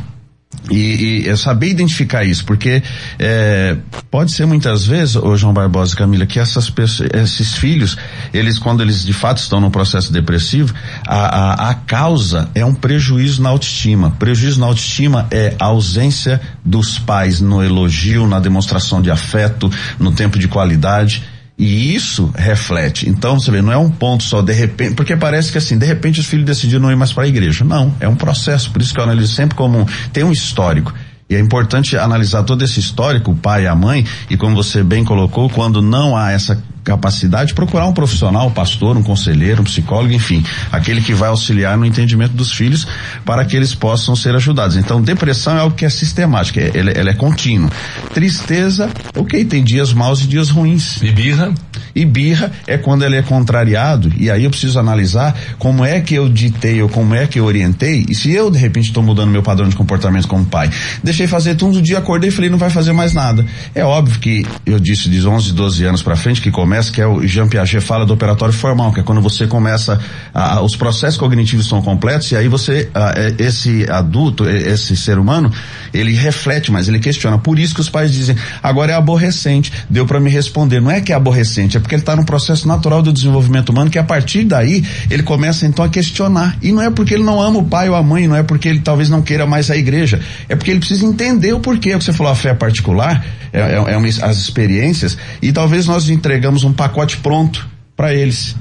[0.71, 2.81] E, e, eu saber identificar isso, porque
[3.19, 3.77] é,
[4.09, 7.97] pode ser muitas vezes, ô João Barbosa e Camila, que essas pessoas, esses filhos,
[8.33, 10.73] eles quando eles de fato estão no processo depressivo,
[11.05, 14.11] a, a, a causa é um prejuízo na autoestima.
[14.17, 20.11] Prejuízo na autoestima é a ausência dos pais no elogio, na demonstração de afeto, no
[20.11, 21.23] tempo de qualidade.
[21.57, 23.07] E isso reflete.
[23.07, 25.85] Então, você vê, não é um ponto só, de repente, porque parece que assim, de
[25.85, 27.63] repente os filhos decidiram não ir mais para a igreja.
[27.63, 28.71] Não, é um processo.
[28.71, 30.93] Por isso que eu analiso sempre como tem um histórico.
[31.29, 34.83] E é importante analisar todo esse histórico, o pai e a mãe, e como você
[34.83, 39.65] bem colocou, quando não há essa capacidade, procurar um profissional, um pastor, um conselheiro, um
[39.65, 42.87] psicólogo, enfim, aquele que vai auxiliar no entendimento dos filhos
[43.25, 44.77] para que eles possam ser ajudados.
[44.77, 47.71] Então, depressão é algo que é sistemática, é, ela, ela é contínua.
[48.13, 51.01] Tristeza, ok, tem dias maus e dias ruins.
[51.01, 51.53] E birra?
[51.95, 56.13] E birra é quando ele é contrariado, e aí eu preciso analisar como é que
[56.13, 59.31] eu ditei ou como é que eu orientei, e se eu de repente estou mudando
[59.31, 60.69] meu padrão de comportamento como pai,
[61.03, 63.43] deixei fazer tudo, um dia acordei e falei, não vai fazer mais nada.
[63.73, 67.01] É óbvio que eu disse de 11, 12 anos para frente que começa começa, que
[67.01, 69.99] é o Jean Piaget fala do operatório formal, que é quando você começa,
[70.33, 75.17] a, os processos cognitivos são completos e aí você, a, é, esse adulto, esse ser
[75.17, 75.51] humano,
[75.93, 77.37] ele reflete mais, ele questiona.
[77.37, 80.81] Por isso que os pais dizem, agora é aborrecente, deu para me responder.
[80.81, 83.89] Não é que é aborrecente, é porque ele está no processo natural do desenvolvimento humano,
[83.89, 86.57] que a partir daí ele começa então a questionar.
[86.61, 88.67] E não é porque ele não ama o pai ou a mãe, não é porque
[88.67, 90.19] ele talvez não queira mais a igreja,
[90.49, 91.91] é porque ele precisa entender o porquê.
[91.91, 93.23] É o que você falou, a fé particular,
[93.53, 98.55] é, é, é uma, as experiências, e talvez nós entregamos um pacote pronto para eles.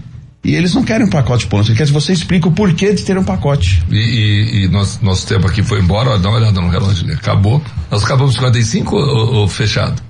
[0.44, 3.02] E eles não querem um pacote pronto, eles querem que você explique o porquê de
[3.02, 3.82] ter um pacote.
[3.90, 7.10] E, e, e nosso, nosso tempo aqui foi embora, ó, dá uma olhada no relógio,
[7.14, 7.62] acabou.
[7.90, 10.02] Nós acabamos 55 ou, ou fechado?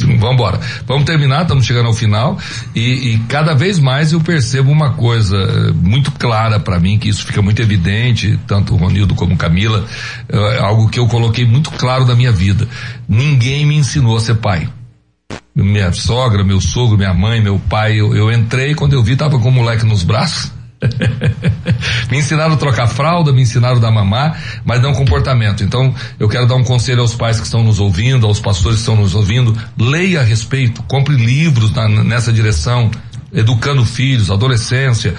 [0.00, 0.60] Vamos embora.
[0.86, 2.38] Vamos terminar, estamos chegando ao final
[2.72, 7.08] e, e, cada vez mais eu percebo uma coisa eh, muito clara para mim, que
[7.08, 9.84] isso fica muito evidente, tanto o Ronildo como Camila,
[10.28, 12.68] é algo que eu coloquei muito claro da minha vida.
[13.08, 14.68] Ninguém me ensinou a ser pai
[15.64, 19.38] minha sogra, meu sogro, minha mãe, meu pai, eu, eu entrei, quando eu vi, tava
[19.38, 20.52] com o moleque nos braços.
[22.10, 25.64] me ensinaram a trocar fralda, me ensinaram a dar mamar, mas não comportamento.
[25.64, 28.82] Então, eu quero dar um conselho aos pais que estão nos ouvindo, aos pastores que
[28.82, 32.90] estão nos ouvindo, leia a respeito, compre livros na, nessa direção,
[33.32, 35.14] educando filhos, adolescência,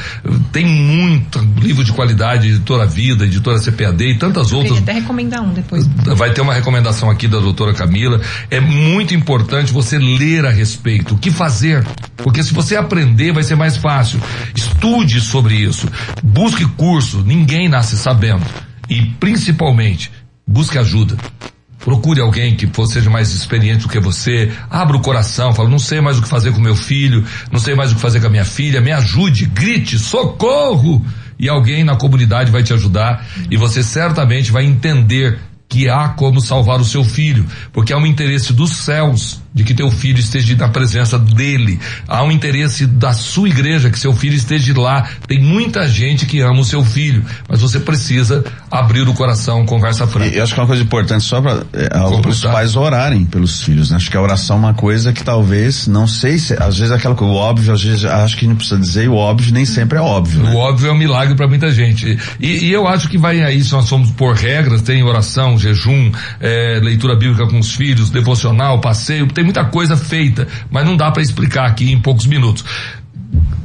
[0.51, 4.80] tem muito livro de qualidade, editora Vida, editora CPAD e tantas Eu outras.
[4.80, 5.88] até recomendar um depois.
[6.18, 8.20] Vai ter uma recomendação aqui da doutora Camila.
[8.49, 11.86] É muito importante você ler a respeito, o que fazer,
[12.18, 14.20] porque se você aprender vai ser mais fácil.
[14.55, 15.88] Estude sobre isso,
[16.24, 18.45] busque curso, ninguém nasce sabendo
[18.89, 20.12] e principalmente
[20.47, 21.16] busque ajuda.
[21.80, 24.51] Procure alguém que seja mais experiente do que você.
[24.69, 27.73] Abra o coração, fala, não sei mais o que fazer com meu filho, não sei
[27.73, 31.05] mais o que fazer com a minha filha, me ajude, grite, socorro!
[31.39, 36.41] E alguém na comunidade vai te ajudar e você certamente vai entender que há como
[36.41, 40.56] salvar o seu filho, porque há um interesse dos céus de que teu filho esteja
[40.56, 41.80] na presença dele.
[42.08, 45.08] Há um interesse da sua igreja que seu filho esteja lá.
[45.28, 50.06] Tem muita gente que ama o seu filho, mas você precisa abrir o coração, conversa
[50.08, 50.34] franca.
[50.34, 51.89] E eu acho que é uma coisa importante só para é,
[52.28, 53.89] os pais orarem pelos filhos.
[53.89, 53.97] Né?
[53.97, 56.95] Acho que a oração é uma coisa que talvez, não sei se, às vezes é
[56.95, 59.66] aquela coisa, o óbvio, às vezes acho que não precisa dizer, e o óbvio nem
[59.66, 60.43] sempre é óbvio.
[60.43, 60.52] Né?
[60.52, 62.18] O óbvio é um milagre para muita gente.
[62.39, 66.12] E, e, eu acho que vai aí, se nós formos por regras, tem oração, jejum,
[66.39, 71.10] é, leitura bíblica com os filhos, devocional, passeio, tem muita coisa feita, mas não dá
[71.12, 72.66] para explicar aqui em poucos minutos.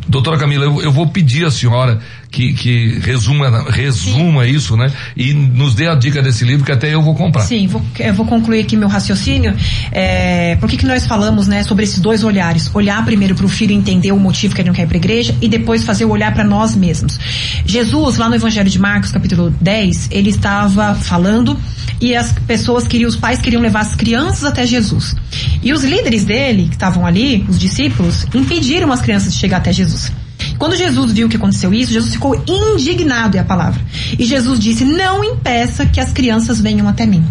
[0.06, 2.00] Doutora Camila, eu, eu, vou pedir à senhora
[2.34, 4.90] que, que resuma, resuma isso, né?
[5.16, 7.42] E nos dê a dica desse livro que até eu vou comprar.
[7.42, 9.54] Sim, vou, eu vou concluir aqui meu raciocínio.
[9.92, 12.68] É, por que, que nós falamos, né, sobre esses dois olhares?
[12.74, 14.98] Olhar primeiro para o filho entender o motivo que ele não quer ir para a
[14.98, 17.20] igreja e depois fazer o olhar para nós mesmos.
[17.64, 21.56] Jesus, lá no Evangelho de Marcos, capítulo 10, ele estava falando
[22.00, 25.14] e as pessoas queriam, os pais queriam levar as crianças até Jesus.
[25.62, 29.72] E os líderes dele, que estavam ali, os discípulos, impediram as crianças de chegar até
[29.72, 30.10] Jesus.
[30.58, 33.80] Quando Jesus viu que aconteceu isso, Jesus ficou indignado, é a palavra.
[34.18, 37.24] E Jesus disse: Não impeça que as crianças venham até mim.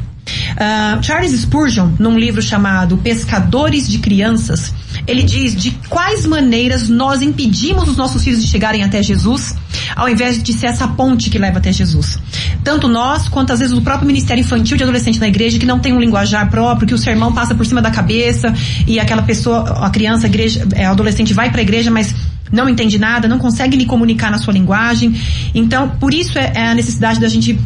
[0.53, 4.73] Uh, Charles Spurgeon, num livro chamado Pescadores de Crianças,
[5.07, 9.55] ele diz de quais maneiras nós impedimos os nossos filhos de chegarem até Jesus,
[9.95, 12.19] ao invés de ser essa ponte que leva até Jesus.
[12.63, 15.79] Tanto nós, quanto às vezes o próprio Ministério Infantil de Adolescente na igreja, que não
[15.79, 18.53] tem um linguajar próprio, que o sermão passa por cima da cabeça
[18.87, 22.13] e aquela pessoa, a criança, a igreja, a é, adolescente vai para a igreja, mas
[22.53, 25.13] não entende nada, não consegue me comunicar na sua linguagem.
[25.53, 27.59] Então, por isso é, é a necessidade da gente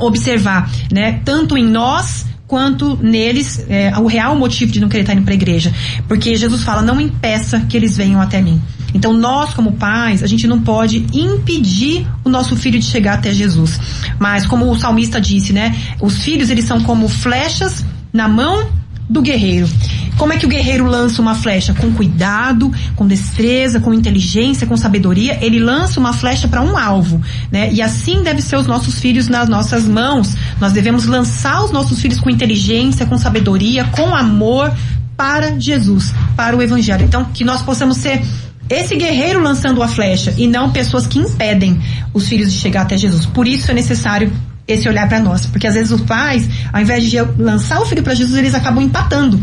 [0.00, 5.14] observar, né, tanto em nós quanto neles é, o real motivo de não querer estar
[5.14, 5.72] indo para a igreja,
[6.08, 8.60] porque Jesus fala não impeça que eles venham até mim.
[8.94, 13.32] Então nós como pais a gente não pode impedir o nosso filho de chegar até
[13.32, 13.80] Jesus,
[14.18, 18.68] mas como o salmista disse, né, os filhos eles são como flechas na mão
[19.08, 19.68] do guerreiro.
[20.16, 21.74] Como é que o guerreiro lança uma flecha?
[21.74, 25.38] Com cuidado, com destreza, com inteligência, com sabedoria.
[25.40, 27.72] Ele lança uma flecha para um alvo, né?
[27.72, 30.34] E assim deve ser os nossos filhos nas nossas mãos.
[30.60, 34.72] Nós devemos lançar os nossos filhos com inteligência, com sabedoria, com amor
[35.16, 37.04] para Jesus, para o Evangelho.
[37.04, 38.22] Então, que nós possamos ser
[38.68, 41.80] esse guerreiro lançando a flecha e não pessoas que impedem
[42.14, 43.26] os filhos de chegar até Jesus.
[43.26, 44.32] Por isso é necessário
[44.66, 48.02] esse olhar para nós, porque às vezes os pais, ao invés de lançar o filho
[48.02, 49.38] para Jesus, eles acabam empatando.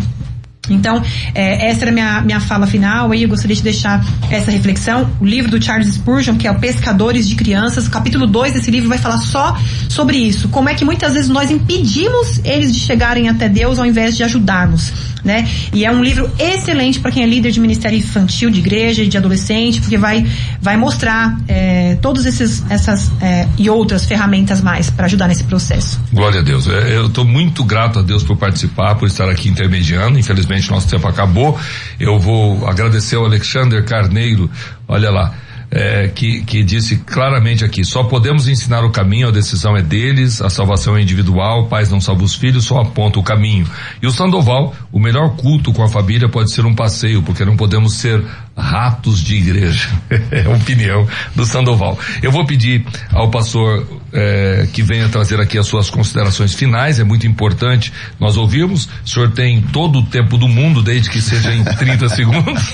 [0.73, 1.01] Então,
[1.33, 5.09] é, essa era minha, minha fala final e eu gostaria de deixar essa reflexão.
[5.19, 8.71] O livro do Charles Spurgeon, que é o Pescadores de Crianças, o capítulo 2 desse
[8.71, 9.57] livro vai falar só
[9.87, 10.49] sobre isso.
[10.49, 14.23] Como é que muitas vezes nós impedimos eles de chegarem até Deus ao invés de
[14.23, 14.91] ajudarmos
[15.23, 15.47] né?
[15.73, 19.17] E é um livro excelente para quem é líder de ministério infantil, de igreja de
[19.17, 20.25] adolescente, porque vai,
[20.61, 25.99] vai mostrar é, todas essas é, e outras ferramentas mais para ajudar nesse processo.
[26.11, 26.67] Glória a Deus.
[26.67, 30.17] É, eu estou muito grato a Deus por participar, por estar aqui intermediando.
[30.17, 31.57] Infelizmente nosso tempo acabou.
[31.99, 34.49] Eu vou agradecer ao Alexander Carneiro.
[34.87, 35.33] Olha lá
[35.71, 40.41] é, que, que disse claramente aqui: só podemos ensinar o caminho, a decisão é deles,
[40.41, 43.67] a salvação é individual, pais não salvam os filhos, só aponta o caminho.
[44.01, 47.55] E o Sandoval, o melhor culto com a família pode ser um passeio, porque não
[47.55, 48.23] podemos ser
[48.59, 49.89] ratos de igreja.
[50.31, 51.97] é a opinião do Sandoval.
[52.21, 57.03] Eu vou pedir ao pastor é, que venha trazer aqui as suas considerações finais, é
[57.03, 58.89] muito importante nós ouvirmos.
[59.05, 62.73] O senhor tem todo o tempo do mundo, desde que seja em 30 segundos.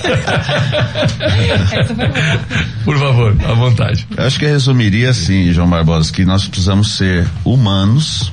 [2.84, 4.06] Por favor, à vontade.
[4.16, 8.32] Eu acho que eu resumiria assim, João Barbosa, que nós precisamos ser humanos,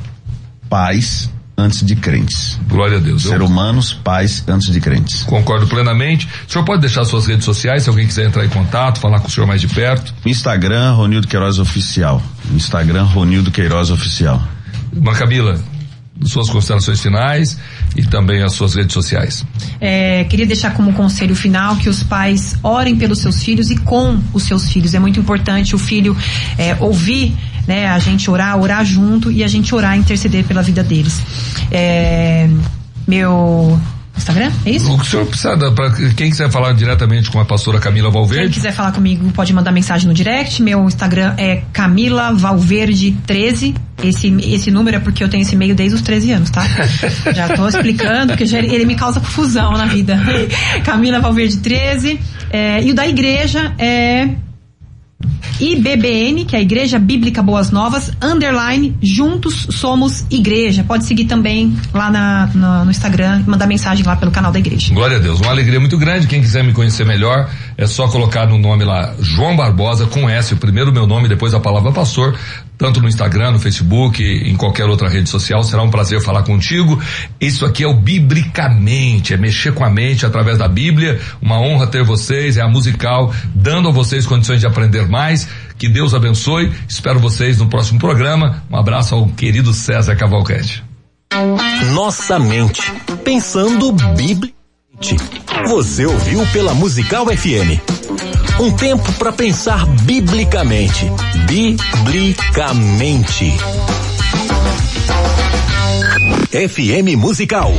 [0.69, 2.59] pais antes de crentes.
[2.67, 3.23] Glória a Deus.
[3.23, 5.23] Ser humanos, pais antes de crentes.
[5.23, 6.27] Concordo plenamente.
[6.47, 9.27] O senhor pode deixar suas redes sociais, se alguém quiser entrar em contato, falar com
[9.27, 10.13] o senhor mais de perto.
[10.25, 12.21] Instagram, Ronildo Queiroz Oficial.
[12.51, 14.41] Instagram, Ronildo Queiroz Oficial.
[14.93, 15.59] Irmã Camila,
[16.25, 17.57] suas considerações finais
[17.95, 19.45] e também as suas redes sociais.
[19.79, 24.19] É, queria deixar como conselho final que os pais orem pelos seus filhos e com
[24.33, 24.93] os seus filhos.
[24.93, 26.15] É muito importante o filho
[26.57, 27.35] é, ouvir
[27.67, 27.87] né?
[27.87, 31.21] A gente orar, orar junto e a gente orar, interceder pela vida deles.
[31.71, 32.49] É,
[33.07, 33.79] meu
[34.15, 34.93] Instagram, é isso?
[34.93, 38.43] O que o senhor precisa, para quem quiser falar diretamente com a pastora Camila Valverde.
[38.45, 40.61] Quem quiser falar comigo pode mandar mensagem no direct.
[40.61, 43.73] Meu Instagram é Camila Valverde 13.
[44.03, 46.63] Esse, esse número é porque eu tenho esse e-mail desde os 13 anos, tá?
[47.33, 50.19] já tô explicando, porque já, ele me causa confusão na vida.
[50.85, 52.19] Camila Valverde 13.
[52.51, 54.29] É, e o da igreja é
[55.63, 60.83] IBBN, que é a Igreja Bíblica Boas Novas, underline, juntos somos igreja.
[60.83, 64.93] Pode seguir também lá na, na, no Instagram, mandar mensagem lá pelo canal da igreja.
[64.93, 66.27] Glória a Deus, uma alegria muito grande.
[66.27, 70.53] Quem quiser me conhecer melhor, é só colocar no nome lá, João Barbosa, com S,
[70.53, 72.37] o primeiro meu nome, depois a palavra pastor,
[72.77, 75.63] tanto no Instagram, no Facebook, em qualquer outra rede social.
[75.63, 77.01] Será um prazer falar contigo.
[77.39, 81.19] Isso aqui é o Biblicamente, é mexer com a mente através da Bíblia.
[81.41, 85.47] Uma honra ter vocês, é a musical, dando a vocês condições de aprender mais.
[85.77, 86.71] Que Deus abençoe.
[86.87, 88.63] Espero vocês no próximo programa.
[88.69, 90.83] Um abraço ao querido César Cavalcante.
[91.93, 92.81] Nossa mente,
[93.23, 93.93] pensando
[95.67, 97.77] Você ouviu pela Musical FM.
[98.59, 101.05] Um tempo para pensar biblicamente.
[101.45, 103.53] Biblicamente.
[106.51, 107.73] FM Musical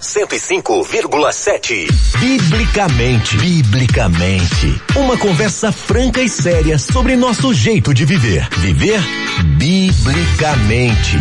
[0.00, 1.88] 105,7.
[2.18, 4.80] Biblicamente, biblicamente.
[4.96, 8.48] Uma conversa franca e séria sobre nosso jeito de viver.
[8.58, 9.00] Viver
[9.58, 11.18] biblicamente.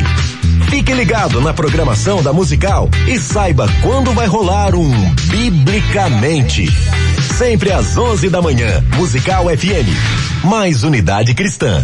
[0.70, 4.91] Fique ligado na programação da Musical e saiba quando vai rolar um
[5.30, 6.66] Biblicamente.
[7.38, 10.43] Sempre às 11 da manhã, Musical FM.
[10.45, 11.80] Mais unidade cristã.